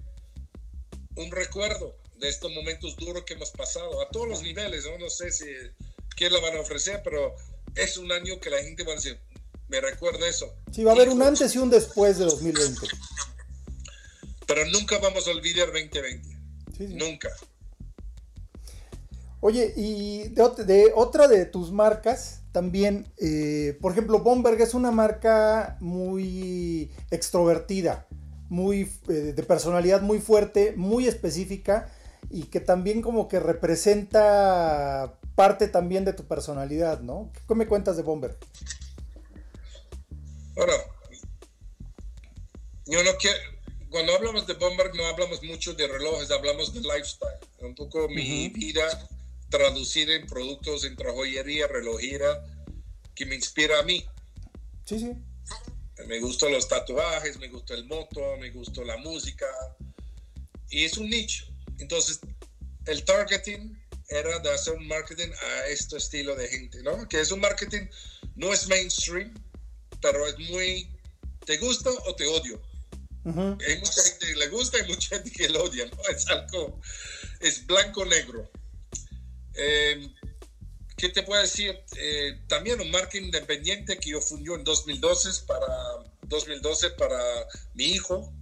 [1.17, 4.87] un recuerdo de estos momentos duros que hemos pasado a todos los niveles.
[4.87, 5.47] No, no sé si
[6.17, 7.35] qué lo van a ofrecer, pero
[7.75, 9.21] es un año que la gente va a decir,
[9.73, 10.55] me recuerda eso.
[10.71, 12.87] Sí, va a haber un antes y un después de 2020.
[14.47, 16.29] Pero nunca vamos a olvidar 2020.
[16.89, 17.31] Nunca.
[19.41, 25.79] Oye, y de, otra de tus marcas, también, eh, por ejemplo, Bomberg es una marca
[25.81, 28.07] muy extrovertida,
[28.51, 31.91] muy eh, de personalidad muy fuerte, muy específica
[32.29, 37.33] y que también como que representa parte también de tu personalidad, ¿no?
[37.49, 38.37] ¿Qué me cuentas de Bomberg?
[40.55, 40.75] Bueno,
[42.87, 43.39] yo no quiero,
[43.89, 47.39] cuando hablamos de Bomber no hablamos mucho de relojes, hablamos de lifestyle.
[47.61, 49.09] Un poco mi vida
[49.49, 52.45] traducida en productos en joyería, relojera,
[53.15, 54.05] que me inspira a mí.
[54.85, 55.13] Sí, sí.
[56.07, 59.47] Me gustan los tatuajes, me gusta el moto, me gusta la música.
[60.71, 61.47] Y es un nicho.
[61.79, 62.21] Entonces,
[62.87, 67.09] el targeting era de hacer un marketing a este estilo de gente, ¿no?
[67.09, 67.87] Que es un marketing,
[68.35, 69.33] no es mainstream,
[70.03, 70.91] pero es muy,
[71.47, 72.61] ¿te gusta o te odio?
[73.25, 75.97] Hay mucha gente que le gusta y mucha gente que lo odia, ¿no?
[76.15, 76.81] Es algo,
[77.41, 78.51] es blanco-negro.
[79.55, 80.13] Em,
[80.97, 81.81] ¿Qué te puedo decir?
[81.97, 85.67] Eh, también un marketing independiente que yo fundí en 2012 para,
[86.23, 87.19] 2012 para
[87.75, 88.33] mi hijo.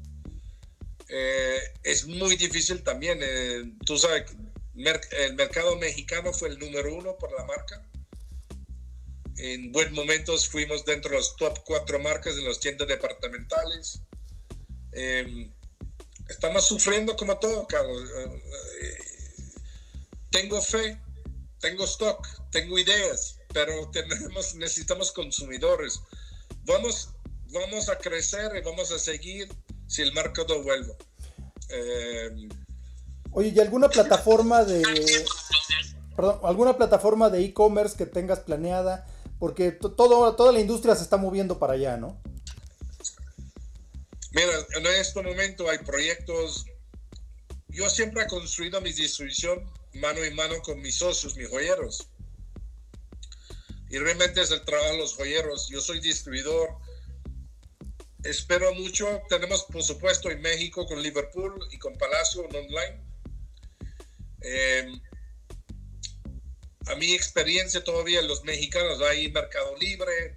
[1.09, 3.19] Eh, es muy difícil también.
[3.23, 4.31] Eh, tú sabes,
[4.75, 7.90] el mercado mexicano fue el número uno por la marca
[9.43, 14.01] en buenos momentos fuimos dentro de los top cuatro marcas en los tiendas departamentales.
[14.93, 15.51] Em,
[16.29, 18.03] estamos sufriendo como todo, Carlos.
[18.11, 18.99] Eh,
[20.31, 21.01] tengo fe,
[21.59, 26.01] tengo stock, tengo ideas, pero tenemos, necesitamos consumidores.
[26.65, 27.11] Vamos,
[27.51, 29.49] vamos a crecer y vamos a seguir
[29.87, 30.95] si el mercado vuelve.
[31.71, 32.49] Em,
[33.33, 34.83] Oye, ¿y alguna plataforma de...
[36.15, 39.07] Perdón, alguna plataforma de e-commerce que tengas planeada
[39.41, 42.21] porque todo, toda la industria se está moviendo para allá, ¿no?
[44.33, 46.67] Mira, en este momento hay proyectos.
[47.69, 52.07] Yo siempre he construido mi distribución mano en mano con mis socios, mis joyeros.
[53.89, 55.69] Y realmente es el trabajo de los joyeros.
[55.71, 56.77] Yo soy distribuidor.
[58.23, 59.23] Espero mucho.
[59.31, 63.03] Tenemos, por supuesto, en México con Liverpool y con Palacio online.
[64.43, 65.01] Eh,
[66.91, 70.37] a mi experiencia todavía los mexicanos hay Mercado Libre,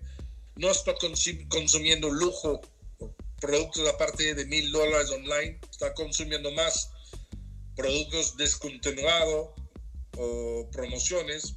[0.55, 0.95] no estoy
[1.49, 2.61] consumiendo lujo,
[3.39, 6.91] productos aparte de mil dólares online, está consumiendo más
[7.75, 9.49] productos descontinuados
[10.17, 11.55] o promociones.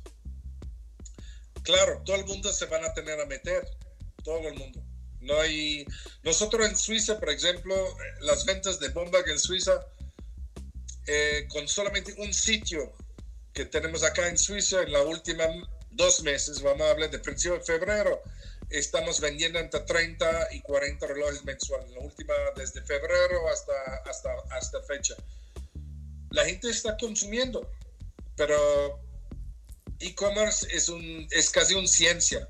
[1.62, 3.68] Claro, todo el mundo se van a tener a meter,
[4.24, 4.82] todo el mundo.
[5.20, 5.84] No hay,
[6.22, 7.74] nosotros en Suiza, por ejemplo,
[8.20, 9.84] las ventas de Bombag en Suiza,
[11.06, 12.92] eh, con solamente un sitio
[13.56, 15.44] que tenemos acá en Suiza en la última
[15.92, 18.22] dos meses, vamos a hablar de principio de febrero,
[18.68, 23.72] estamos vendiendo entre 30 y 40 relojes mensuales, la última desde febrero hasta,
[24.04, 25.14] hasta, hasta fecha.
[26.32, 27.66] La gente está consumiendo,
[28.36, 29.00] pero
[30.00, 32.46] e-commerce es, un, es casi una ciencia.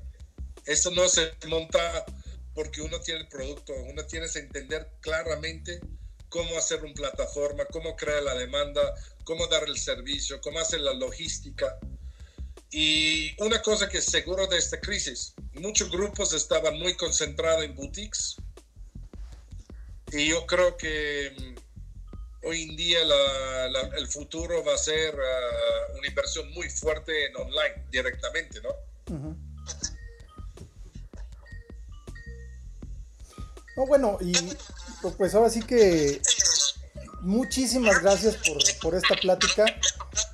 [0.65, 2.05] Esto no se monta
[2.53, 5.79] porque uno tiene el producto, uno tiene que entender claramente
[6.27, 8.93] cómo hacer una plataforma, cómo crear la demanda,
[9.27, 11.77] cómo dar el servicio, cómo hacer la logística.
[12.71, 17.75] Y una cosa que es seguro de esta crisis, muchos grupos estaban muy concentrados en
[17.75, 18.37] boutiques
[20.13, 22.99] y yo creo que mm, hoy en día
[23.97, 28.69] el futuro va a ser ah, una inversión muy fuerte en online directamente, ¿no?
[33.75, 34.33] No, bueno, y
[35.17, 36.21] pues ahora sí que
[37.27, 38.37] muchísimas gracias
[38.81, 39.65] por, esta plática.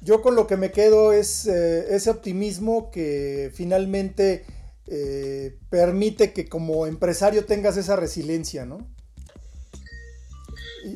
[0.02, 4.46] Yo con lo que me quedo es eh, ese optimismo que finalmente
[4.88, 8.88] eh, permite que como empresario tengas esa resiliencia, ¿no?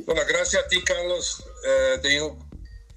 [0.05, 1.43] Bueno, gracias a ti, Carlos.
[1.65, 2.38] Eh, te digo,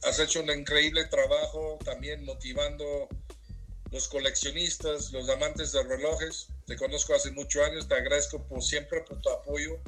[0.03, 3.09] has hecho un increíble trabajo también motivando
[3.91, 6.49] los coleccionistas, los amantes de relojes.
[6.67, 9.81] Te conozco hace muchos años, te agradezco por siempre por tu apoyo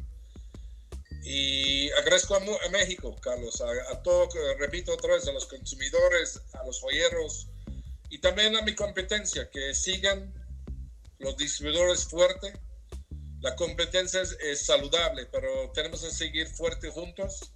[1.23, 6.65] y agradezco a, México, Carlos, a, a, todo, repito otra vez, a los consumidores, a
[6.65, 7.49] los joyeros
[8.11, 10.35] y también a mi competencia, que sigan
[11.19, 12.53] los distribuidores fuertes,
[13.41, 17.53] la competencia es, saludable, pero tenemos que seguir fuerte juntos,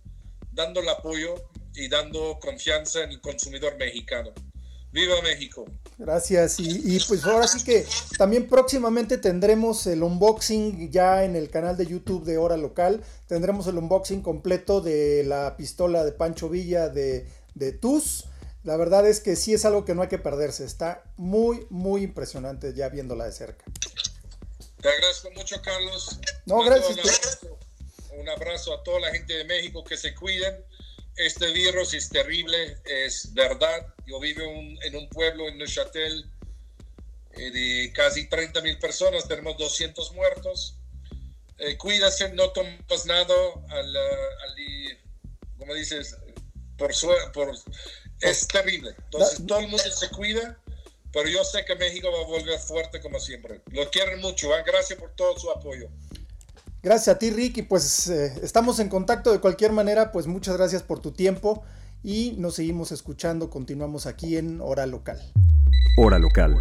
[0.51, 1.35] dando el apoyo
[1.75, 4.33] y dando confianza en el consumidor mexicano.
[4.97, 5.67] ¡Viva México!
[5.99, 6.59] Gracias.
[6.59, 11.85] Y, pues ahora sí que también próximamente tendremos el unboxing ya en el canal de
[11.85, 13.05] YouTube de Hora Local.
[13.27, 18.25] Tendremos el unboxing completo de la pistola de Pancho Villa de, de TUS.
[18.65, 20.65] La verdad es que sí es algo que no hay que perderse.
[20.65, 23.67] Está muy, muy impresionante ya viéndola de cerca.
[24.81, 26.19] Te agradezco mucho, Carlos.
[26.47, 26.97] No, gracias.
[26.97, 27.59] Un abrazo,
[28.19, 30.55] un abrazo a toda la gente de México que se cuiden
[31.17, 33.87] este virus es terrible, es verdad.
[34.07, 36.31] Yo vivo en un pueblo en Neuchâtel
[37.33, 40.77] eh, de casi 30 mil personas, tenemos 200 muertos.
[41.59, 43.35] Eh, cuídase, no tomes nada,
[43.69, 44.55] al, al,
[45.59, 46.17] como dices,
[46.77, 46.93] por,
[47.33, 47.55] por
[48.21, 48.95] es terrible.
[49.05, 50.59] Entonces todo el mundo se cuida,
[51.13, 53.61] pero yo sé que México va a volver fuerte como siempre.
[53.71, 54.63] Lo quieren mucho, ¿eh?
[54.67, 55.89] gracias por todo su apoyo.
[56.87, 60.57] Gracias a ti, Rick, y pues eh, estamos en contacto de cualquier manera, pues muchas
[60.57, 61.65] gracias por tu tiempo
[62.05, 65.19] y nos seguimos escuchando, continuamos aquí en Hora Local.
[65.99, 66.55] Hora Local.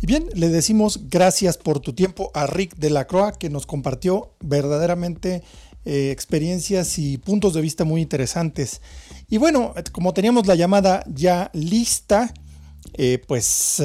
[0.00, 3.66] Y bien, le decimos gracias por tu tiempo a Rick de la Croa, que nos
[3.66, 5.42] compartió verdaderamente
[5.84, 8.80] eh, experiencias y puntos de vista muy interesantes.
[9.28, 12.32] Y bueno, como teníamos la llamada ya lista,
[12.94, 13.82] eh, pues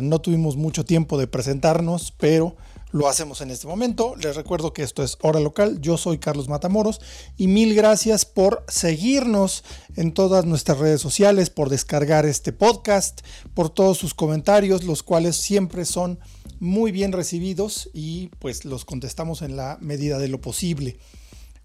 [0.00, 2.56] no tuvimos mucho tiempo de presentarnos, pero
[2.92, 4.14] lo hacemos en este momento.
[4.16, 5.80] Les recuerdo que esto es Hora Local.
[5.80, 7.00] Yo soy Carlos Matamoros
[7.36, 9.64] y mil gracias por seguirnos
[9.96, 13.20] en todas nuestras redes sociales, por descargar este podcast,
[13.54, 16.18] por todos sus comentarios, los cuales siempre son
[16.58, 20.98] muy bien recibidos y pues los contestamos en la medida de lo posible.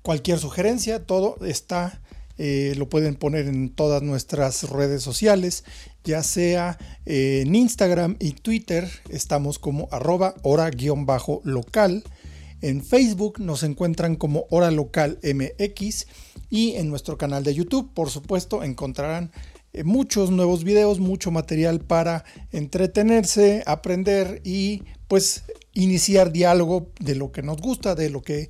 [0.02, 2.02] Cualquier sugerencia, todo está
[2.38, 5.64] eh, lo pueden poner en todas nuestras redes sociales,
[6.04, 12.04] ya sea eh, en Instagram y Twitter, estamos como arroba hora-local.
[12.62, 16.08] En Facebook nos encuentran como Hora Local MX
[16.50, 19.32] y en nuestro canal de YouTube, por supuesto, encontrarán
[19.72, 25.44] eh, muchos nuevos videos, mucho material para entretenerse, aprender y pues
[25.74, 28.50] iniciar diálogo de lo que nos gusta, de lo que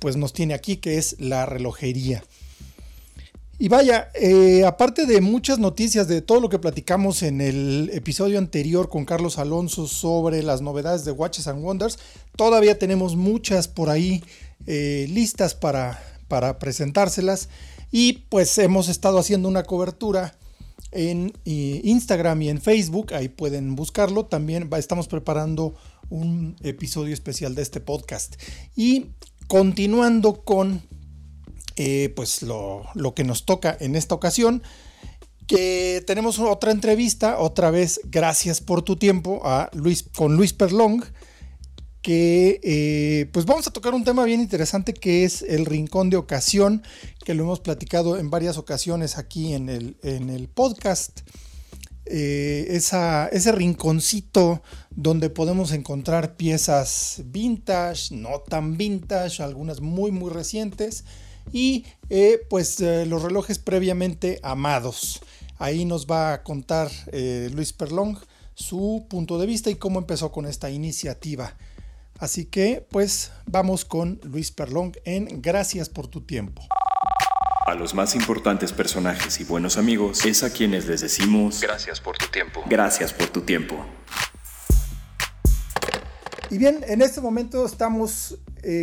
[0.00, 2.24] pues nos tiene aquí, que es la relojería.
[3.62, 8.38] Y vaya, eh, aparte de muchas noticias de todo lo que platicamos en el episodio
[8.38, 12.00] anterior con Carlos Alonso sobre las novedades de Watches and Wonders,
[12.34, 14.24] todavía tenemos muchas por ahí
[14.66, 17.50] eh, listas para, para presentárselas.
[17.92, 20.34] Y pues hemos estado haciendo una cobertura
[20.90, 24.26] en eh, Instagram y en Facebook, ahí pueden buscarlo.
[24.26, 25.76] También estamos preparando
[26.10, 28.34] un episodio especial de este podcast.
[28.74, 29.10] Y
[29.46, 30.82] continuando con
[31.76, 34.62] eh, pues lo, que nos toca en esta ocasión.
[35.46, 41.02] Que tenemos otra entrevista, otra vez, gracias por tu tiempo, a Luis, con Luis Perlong,
[42.00, 46.16] que eh, pues vamos a tocar un tema bien interesante que es el rincón de
[46.16, 46.82] ocasión,
[47.24, 51.20] que lo hemos platicado en varias ocasiones aquí en el, en el podcast.
[52.04, 61.04] Eh, ese rinconcito donde podemos encontrar piezas vintage, no tan vintage, algunas muy muy recientes
[61.50, 65.22] y eh, pues eh, los relojes previamente amados.
[65.58, 68.16] Ahí nos va a contar eh, Luis Perlong
[68.54, 71.56] su punto de vista y cómo empezó con esta iniciativa.
[72.18, 76.62] Así que pues vamos con Luis Perlong en Gracias por tu tiempo.
[77.66, 82.18] A los más importantes personajes y buenos amigos es a quienes les decimos Gracias por
[82.18, 82.62] tu tiempo.
[82.68, 83.76] Gracias por tu tiempo.
[86.50, 88.38] Y bien, en este momento estamos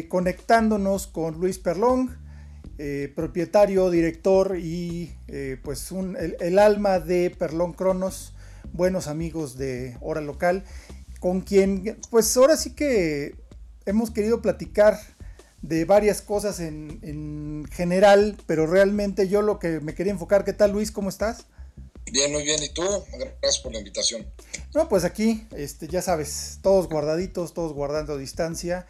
[0.10, 2.10] conectándonos con Luis Perlong
[2.82, 8.32] eh, propietario, director y eh, pues el, alma de Perlón Cronos,
[8.72, 10.64] buenos amigos de Hora Local,
[11.20, 13.36] con quien pues ahora sí que
[13.86, 14.98] hemos querido platicar
[15.62, 20.54] de varias cosas en, en, general, pero realmente yo lo que me quería enfocar, ¿qué
[20.54, 20.94] tal Luis?
[20.94, 21.48] ¿Cómo estás?
[22.14, 22.84] Bien, muy bien, ¿y tú?
[23.42, 24.26] Gracias por la invitación.
[24.74, 28.86] No, pues aquí, este, ya sabes, todos guardaditos, todos guardando distancia.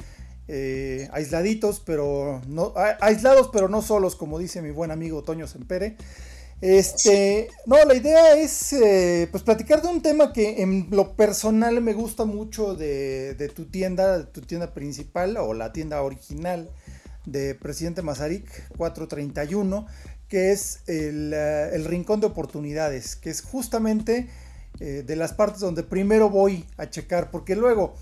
[0.51, 5.95] Eh, aisladitos, pero no, aislados, pero no solos, como dice mi buen amigo Toño Sempere.
[6.59, 11.79] Este, no, la idea es eh, pues platicar de un tema que en lo personal
[11.81, 16.67] me gusta mucho de, tu tienda, de tu tienda principal o la tienda original
[17.27, 19.85] de Presidente Mazarik 431,
[20.27, 24.27] que es eh, el rincón de oportunidades, que es justamente
[24.79, 27.95] de las partes donde primero voy a checar, porque luego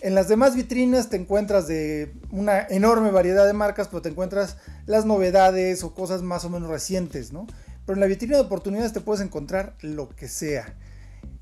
[0.00, 4.56] en las demás vitrinas te encuentras de una enorme variedad de marcas, pero te encuentras
[4.86, 7.46] las novedades o cosas más o menos recientes, ¿no?
[7.84, 10.74] Pero en la vitrina de oportunidades te puedes encontrar lo que sea.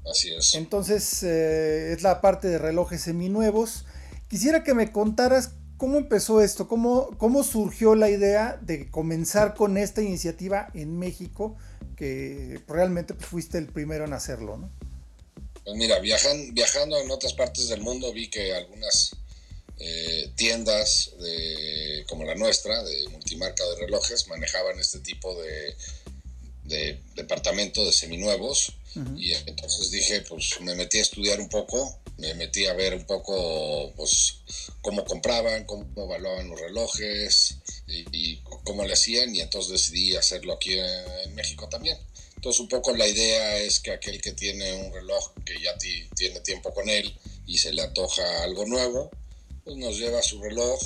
[0.09, 0.55] Así es.
[0.55, 3.85] Entonces eh, es la parte de relojes seminuevos.
[4.29, 9.77] Quisiera que me contaras cómo empezó esto, cómo, cómo surgió la idea de comenzar con
[9.77, 11.57] esta iniciativa en México,
[11.97, 14.71] que realmente pues, fuiste el primero en hacerlo, ¿no?
[15.67, 19.11] Pues mira, viajan, viajando en otras partes del mundo vi que algunas
[19.81, 25.77] eh, tiendas de, como la nuestra, de multimarca de relojes, manejaban este tipo de,
[26.69, 28.73] de departamento de seminuevos.
[29.19, 33.05] Y entonces dije, pues me metí a estudiar un poco, me metí a ver un
[33.05, 34.39] poco pues,
[34.81, 39.35] cómo compraban, cómo evaluaban los relojes y, cómo le hacían.
[39.35, 41.99] Y entonces decidí hacerlo aquí en, México también.
[42.37, 45.77] Entonces un poco la idea es que aquel que tiene un reloj que ya
[46.15, 49.11] tiene tiempo con él y se le antoja algo nuevo,
[49.65, 50.81] pues nos lleva su reloj,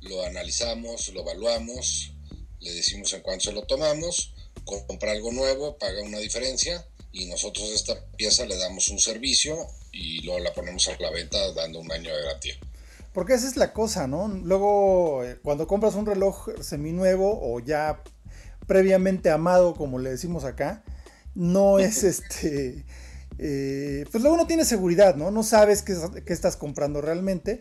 [0.00, 2.12] lo analizamos, lo evaluamos,
[2.60, 4.32] le decimos en cuánto se lo tomamos,
[4.64, 9.56] compra algo nuevo, paga una diferencia y nosotros esta pieza le damos un servicio
[9.92, 12.54] y luego la ponemos a la venta dando un año de garantía.
[13.12, 14.28] Porque esa es la cosa, ¿no?
[14.28, 18.02] Luego, eh, cuando compras un reloj seminuevo o ya
[18.66, 20.82] previamente amado, como le decimos acá,
[21.34, 22.84] no es este...
[23.38, 25.30] Eh, pues luego no tienes seguridad, ¿no?
[25.30, 25.94] No sabes qué,
[26.24, 27.60] qué estás comprando realmente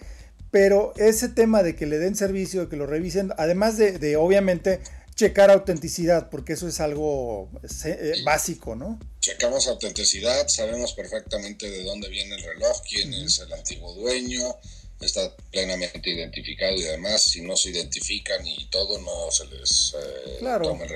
[0.55, 4.79] pero ese tema de que le den servicio, de que lo revisen, además de, obviamente
[5.13, 7.49] checar autenticidad, porque eso es algo
[7.83, 8.97] eh, básico, ¿no?
[9.19, 14.55] Checamos autenticidad, sabemos perfectamente de dónde viene el reloj, quién es el antiguo dueño,
[15.05, 20.39] está plenamente identificado y además si no se identifican y todo no se les eh,
[20.63, 20.91] toma el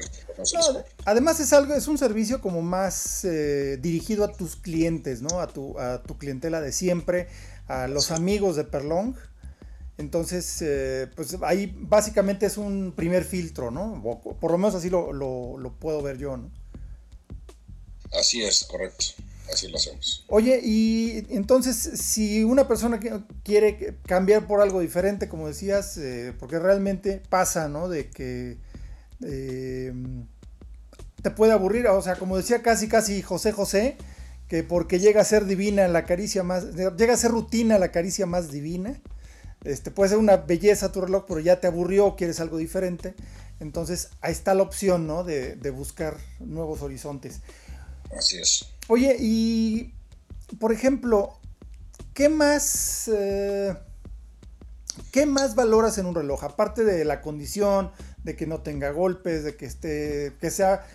[1.06, 5.40] además es algo, es un servicio como más eh, dirigido a tus clientes, ¿no?
[5.40, 7.28] A tu, a tu clientela de siempre,
[7.68, 9.16] a los amigos de Perlong
[10.00, 14.02] entonces, eh, pues ahí básicamente es un primer filtro, ¿no?
[14.40, 16.50] por lo menos así lo, puedo ver yo, ¿no?
[18.14, 19.08] Así es, correcto.
[19.52, 20.26] Así lo hacemos.
[20.28, 23.00] Oye, y entonces, si una persona
[23.44, 27.90] quiere cambiar por algo diferente, como decías, eh, porque realmente pasa, ¿no?
[27.90, 28.58] De que
[29.24, 29.94] eh,
[31.22, 33.98] te puede aburrir, o sea, como decía casi, casi José José,
[34.48, 38.26] que porque llega a ser divina la caricia más, llega a ser rutina la caricia
[38.26, 39.00] más divina.
[39.64, 43.14] Este, puede ser una belleza tu reloj, pero ya te aburrió, quieres algo diferente.
[43.60, 45.24] Entonces ahí está la opción, ¿no?
[45.24, 47.42] De, buscar nuevos horizontes.
[48.18, 48.66] Así es.
[48.90, 49.94] Oye, y
[50.60, 51.40] por ejemplo,
[52.14, 53.74] ¿qué más, eh,
[55.12, 56.44] ¿qué más valoras en un reloj?
[56.44, 57.92] Aparte de la condición,
[58.24, 60.86] de que no tenga golpes, de que esté, que sea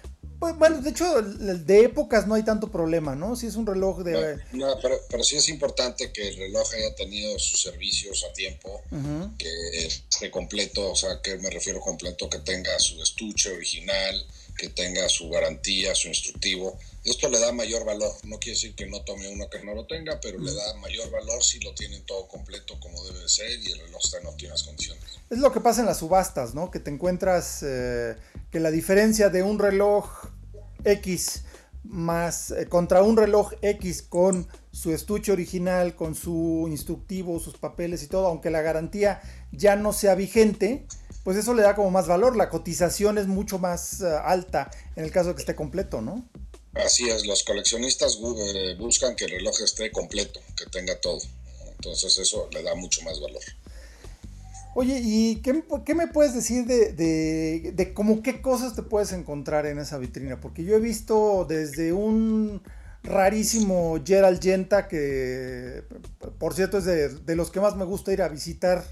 [0.45, 3.35] pues, bueno, de hecho, de épocas no hay tanto problema, ¿no?
[3.35, 4.39] Si es un reloj de...
[4.53, 8.83] No, pero, pero, sí es importante que el reloj haya tenido sus servicios a tiempo,
[9.39, 14.27] que esté completo, o sea, que me refiero completo, que tenga su estuche original,
[14.59, 16.79] que tenga su garantía, su instructivo.
[17.05, 18.13] Esto le da mayor valor.
[18.25, 21.11] No quiere decir que no tome uno que no lo tenga, pero le da mayor
[21.11, 24.63] valor si lo tienen todo completo como debe ser y el reloj está en óptimas
[24.63, 25.05] condiciones.
[25.29, 26.71] Es lo que pasa en las subastas, ¿no?
[26.71, 28.17] Que te encuentras eh,
[28.51, 30.31] que la diferencia de un reloj
[30.85, 31.45] X
[31.85, 38.03] más eh, contra un reloj X con su estuche original, con su instructivo, sus papeles
[38.03, 39.21] y todo, aunque la garantía
[39.53, 40.87] ya no sea vigente,
[41.23, 42.37] pues eso le da como más valor.
[42.37, 46.27] La cotización es mucho más eh, alta en el caso de que esté completo, ¿no?
[46.75, 51.21] Así es, los coleccionistas eh, buscan que el reloj esté completo, que tenga todo.
[51.77, 53.43] Entonces eso le da mucho más valor.
[54.77, 56.93] Oye, ¿y qué, me puedes decir de,
[57.73, 60.41] de, cómo qué cosas te puedes encontrar en esa vitrina?
[60.41, 62.61] Porque yo he visto desde un
[63.05, 65.85] rarísimo Gerald Genta, que
[66.41, 68.85] por cierto es de, de, los que más me gusta ir a visitar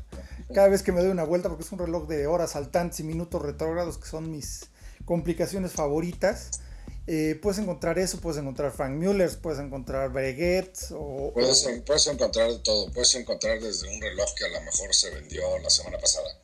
[0.55, 3.03] cada vez que me doy una vuelta, porque es un reloj de horas saltantes y
[3.03, 4.69] minutos retrógrados que son mis
[5.05, 6.61] complicaciones favoritas.
[7.07, 10.73] Eh, puedes encontrar eso, puedes encontrar Frank Müller, puedes encontrar Breguet.
[10.93, 12.91] O, puedes, puedes, encontrar de todo.
[12.93, 16.39] Puedes encontrar desde un reloj que a lo mejor se vendió la semana pasada.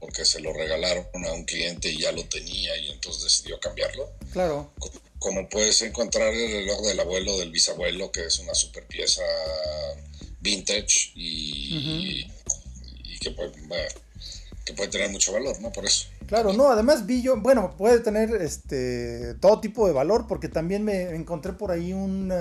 [0.00, 4.10] Porque se lo regalaron a un cliente y ya lo tenía y entonces decidió cambiarlo.
[4.32, 4.72] Claro.
[5.18, 9.22] Como puedes encontrar el reloj del abuelo, del bisabuelo, que es una super pieza
[10.40, 12.26] vintage y,
[13.20, 13.52] que, puede,
[14.66, 15.70] que puede tener mucho valor, ¿no?
[15.70, 16.08] Por eso.
[16.26, 20.84] Claro, no, además vi yo, bueno, puede tener este todo tipo de valor, porque también
[20.84, 22.32] me encontré por ahí un,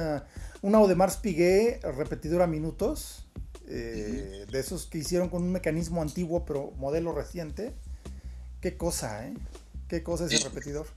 [0.61, 3.27] un Audemars Piguet repetidor a minutos,
[3.69, 7.73] eh, de esos que hicieron con un mecanismo antiguo, pero modelo reciente.
[8.59, 9.33] Qué cosa, ¿eh?
[9.87, 10.87] Qué cosa ese repetidor.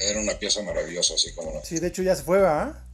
[0.00, 1.60] Era una pieza maravillosa, así como no.
[1.62, 2.84] Sí, de hecho ya se fue, ¿va?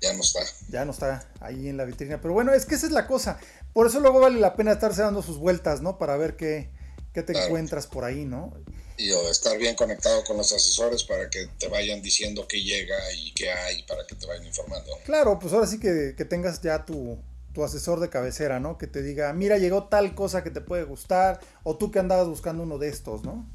[0.00, 0.40] Ya no está.
[0.70, 2.22] Ya no está ahí en la vitrina.
[2.22, 3.38] Pero bueno, es que esa es la cosa.
[3.74, 5.98] Por eso luego vale la pena estarse dando sus vueltas, ¿no?
[5.98, 6.70] Para ver qué,
[7.12, 8.52] qué te encuentras por ahí, ¿no?
[8.96, 12.96] Y o estar bien conectado con los asesores para que te vayan diciendo qué llega
[13.16, 14.92] y qué hay, para que te vayan informando.
[15.04, 17.18] Claro, pues ahora sí que, tengas ya tu,
[17.52, 18.78] tu asesor de cabecera, ¿no?
[18.78, 22.28] Que te diga, mira, llegó tal cosa que te puede gustar, o tú que andabas
[22.28, 23.48] buscando uno de estos, ¿no?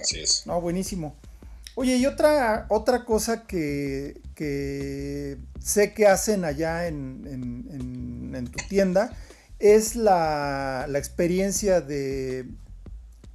[0.00, 0.46] Así es.
[0.46, 1.16] No, buenísimo.
[1.76, 4.20] Oye, y otra, otra cosa que,
[5.62, 9.16] sé que hacen allá en, en, tu tienda
[9.58, 12.46] es la, la experiencia de,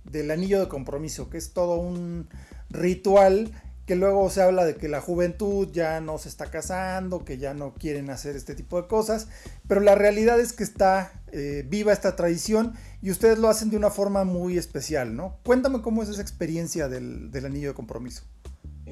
[0.10, 2.28] del anillo de compromiso, que es todo un
[2.70, 3.52] ritual
[3.86, 7.54] que luego se habla de que la juventud ya no se está casando, que ya
[7.54, 9.28] no quieren hacer este tipo de cosas,
[9.68, 13.78] pero la realidad es que está eh, viva esta tradición y ustedes lo hacen de
[13.78, 15.38] una forma muy especial, ¿no?
[15.44, 18.24] Cuéntame cómo es esa experiencia del, del anillo de compromiso.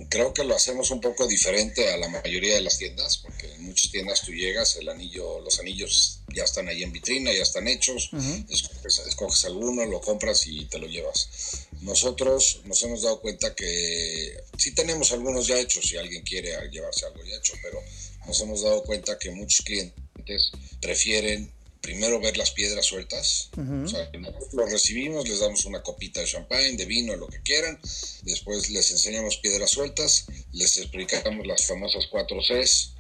[0.10, 3.64] Creo que lo hacemos un poco diferente a la mayoría de las tiendas, porque en
[3.64, 7.68] muchas tiendas tú llegas, el anillo, los anillos ya están ahí en vitrina, ya están
[7.68, 8.10] hechos,
[8.50, 11.68] escoges, alguno, lo compras y te lo llevas.
[11.82, 17.06] Nosotros nos hemos dado cuenta que sí tenemos algunos ya hechos, si alguien quiere llevarse
[17.06, 17.80] algo ya hecho, pero
[18.26, 21.52] nos hemos dado cuenta que muchos clientes prefieren
[21.84, 23.50] primero ver las piedras sueltas.
[23.58, 24.10] O sea,
[24.54, 27.78] los recibimos, les damos una copita de champagne, de vino, lo que quieran.
[28.24, 32.94] Después les enseñamos piedras sueltas, les explicamos las famosas 4 Cs,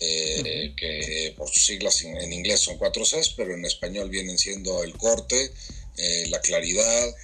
[0.00, 4.82] eh, que por sus siglas en, inglés son 4 Cs, pero en español vienen siendo
[4.82, 5.52] el corte,
[5.98, 7.14] eh, la claridad,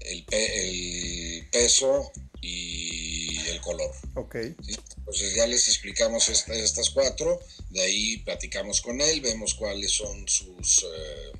[0.00, 2.10] el, el peso
[2.40, 3.90] y el color.
[4.14, 4.36] Ok.
[4.36, 10.84] Entonces ya les explicamos estas cuatro, de ahí platicamos con él, vemos cuáles son sus
[10.84, 11.32] eh,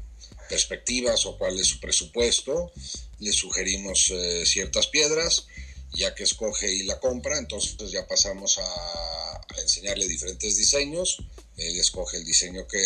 [0.48, 2.72] perspectivas o cuál es su presupuesto,
[3.20, 5.46] le sugerimos eh, ciertas piedras,
[5.92, 11.18] ya que escoge y la compra, entonces ya pasamos a, enseñarle diferentes diseños,
[11.56, 12.78] él escoge el diseño que,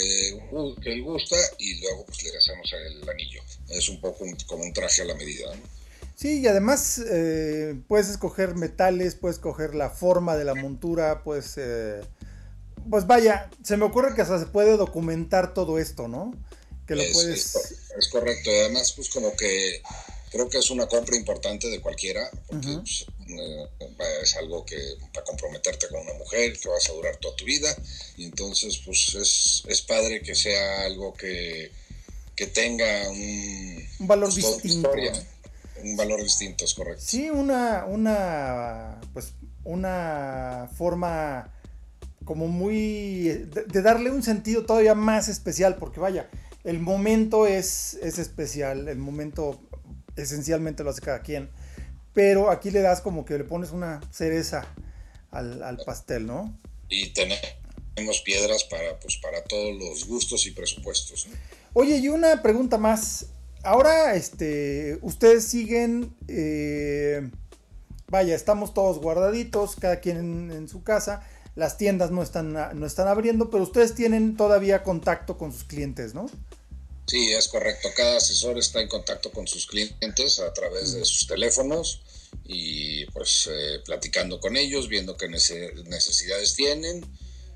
[0.83, 3.43] que él gusta y luego pues le hacemos el anillo.
[3.69, 5.55] Es un poco como un traje a la medida.
[5.55, 5.82] ¿no?
[6.23, 11.57] Sí, y además eh, puedes escoger metales, puedes escoger la forma de la montura, pues,
[12.89, 16.33] pues vaya, se me ocurre que hasta se puede documentar todo esto, ¿no?
[16.87, 17.57] Que lo es, puedes...
[17.99, 19.83] Es, correcto, además pues como que
[20.31, 23.69] creo que es una compra importante de cualquiera, porque pues, eh,
[24.23, 24.79] es algo que
[25.13, 27.77] para comprometerte con una mujer que vas a durar toda tu vida,
[28.17, 31.73] y entonces pues es, es padre que sea algo que,
[32.37, 34.89] que tenga un, un valor pues, distinto
[35.83, 37.03] un valor distinto, es correcto.
[37.05, 41.53] Sí, una, una, pues, una forma
[42.25, 46.31] como muy, de, darle un sentido todavía más especial, porque vaya,
[46.65, 49.61] el momento es, es especial, el momento
[50.17, 51.51] esencialmente lo hace cada quien,
[52.13, 54.67] pero aquí le das como que le pones una cereza
[55.31, 56.57] al, pastel, ¿no?
[56.89, 61.27] Y tenemos piedras para, pues, para todos los gustos y presupuestos.
[61.73, 63.27] Oye, y una pregunta más,
[63.63, 67.31] ahora, este, ustedes siguen, eh,
[68.09, 73.09] vaya, estamos todos guardaditos, cada quien en, su casa, las tiendas no están, no están
[73.09, 76.27] abriendo, pero ustedes tienen todavía contacto con sus clientes, ¿no?
[77.07, 77.89] Sí, es correcto.
[77.97, 82.03] Cada asesor está en contacto con sus clientes a través de sus teléfonos
[82.45, 87.05] y pues eh, platicando con ellos, viendo qué necesidades tienen,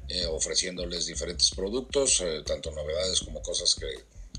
[0.09, 3.87] eh, ofreciéndoles diferentes productos, tanto novedades como cosas que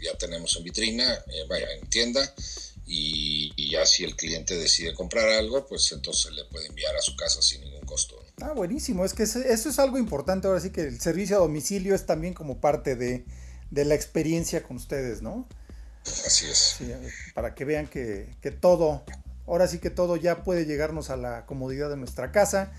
[0.02, 2.34] ya tenemos en vitrina, eh, vaya, en tienda,
[2.86, 7.16] y, ya si el cliente decide comprar algo, pues entonces le puede enviar a su
[7.18, 8.24] casa sin ningún costo.
[8.42, 11.96] Ah, buenísimo, es que eso es algo importante, ahora sí que el servicio a domicilio
[11.96, 13.26] es también como parte de,
[13.72, 15.48] la experiencia con ustedes, ¿no?
[16.26, 16.78] Así es.
[17.34, 19.04] para que vean que, que todo,
[19.46, 22.72] ahora sí que todo ya puede llegarnos a la comodidad de nuestra casa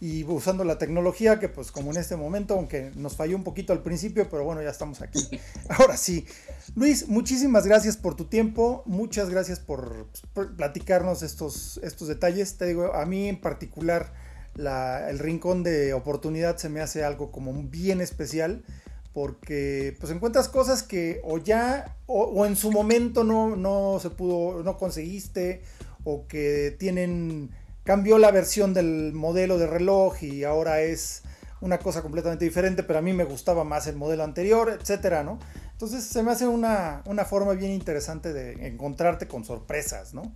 [0.00, 3.74] y usando la tecnología que pues como en este momento, aunque nos falló un poquito
[3.74, 5.20] al principio, pero bueno, ya estamos aquí.
[5.68, 6.26] Ahora sí.
[6.74, 10.08] Luis, muchísimas gracias por tu tiempo, muchas gracias por,
[10.56, 12.56] platicarnos estos, estos detalles.
[12.56, 14.12] Te digo, a mí en particular
[14.56, 18.64] el rincón de oportunidad se me hace algo como bien especial
[19.12, 24.62] porque pues encuentras cosas que o ya o, en su momento no, no se pudo,
[24.62, 25.62] no conseguiste
[26.04, 27.50] o que tienen
[27.90, 31.22] cambió la versión del modelo de reloj y ahora es
[31.60, 35.40] una cosa completamente diferente, pero a mí me gustaba más el modelo anterior, etcétera, ¿no?
[35.72, 40.32] Entonces se me hace una, forma bien interesante de encontrarte con sorpresas, ¿no?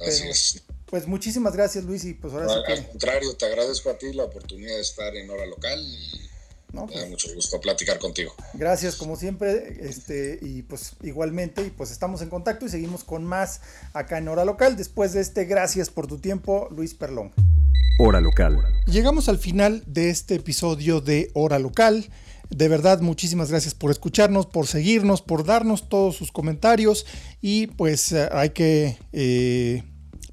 [0.00, 0.62] Así es.
[0.86, 2.72] Pues muchísimas gracias, Luis, y pues ahora sí que...
[2.72, 6.30] Al contrario, te agradezco a ti la oportunidad de estar en hora local y
[6.72, 8.34] me da pues mucho gusto platicar contigo.
[8.54, 13.24] Gracias, como siempre, este, y pues igualmente, y pues estamos en contacto y seguimos con
[13.24, 13.60] más
[13.92, 14.76] acá en Hora Local.
[14.76, 17.32] Después de este, gracias por tu tiempo, Luis Perlón.
[18.00, 18.58] Hora Local.
[18.86, 22.08] Llegamos al final de este episodio de Hora Local.
[22.50, 27.06] De verdad, muchísimas gracias por escucharnos, por seguirnos, por darnos todos sus comentarios
[27.40, 28.98] y pues eh, hay que...
[29.12, 29.82] Eh,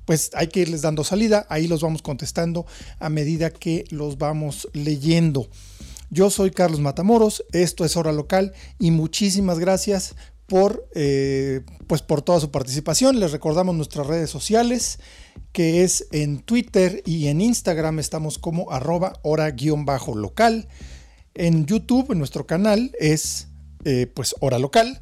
[0.06, 2.68] pues hay que irles dando salida, ahí los vamos contestando
[3.00, 5.50] a medida que los vamos leyendo.
[6.10, 12.22] Yo soy Carlos Matamoros, esto es Hora Local y muchísimas gracias por, eh, pues por
[12.22, 13.20] toda su participación.
[13.20, 15.00] Les recordamos nuestras redes sociales,
[15.52, 20.68] que es en Twitter y en Instagram estamos como arroba hora-local.
[21.34, 23.48] En YouTube, en nuestro canal, es
[23.84, 25.02] eh, pues Hora Local.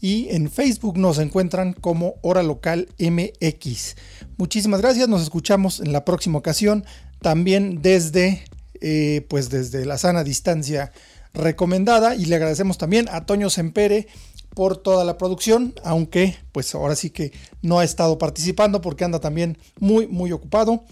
[0.00, 3.96] Y en Facebook nos encuentran como Hora Local MX.
[4.36, 6.84] Muchísimas gracias, nos escuchamos en la próxima ocasión,
[7.20, 8.44] también desde,
[8.80, 10.92] eh, pues desde la sana distancia
[11.34, 12.14] recomendada.
[12.14, 14.06] Y le agradecemos también a Toño Sempere
[14.54, 19.20] por toda la producción, aunque pues ahora sí que no ha estado participando porque anda
[19.20, 20.84] también muy muy ocupado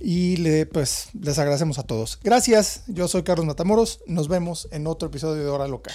[0.00, 2.18] y le, pues les agradecemos a todos.
[2.22, 5.94] Gracias, yo soy Carlos Matamoros, nos vemos en otro episodio de Hora Local.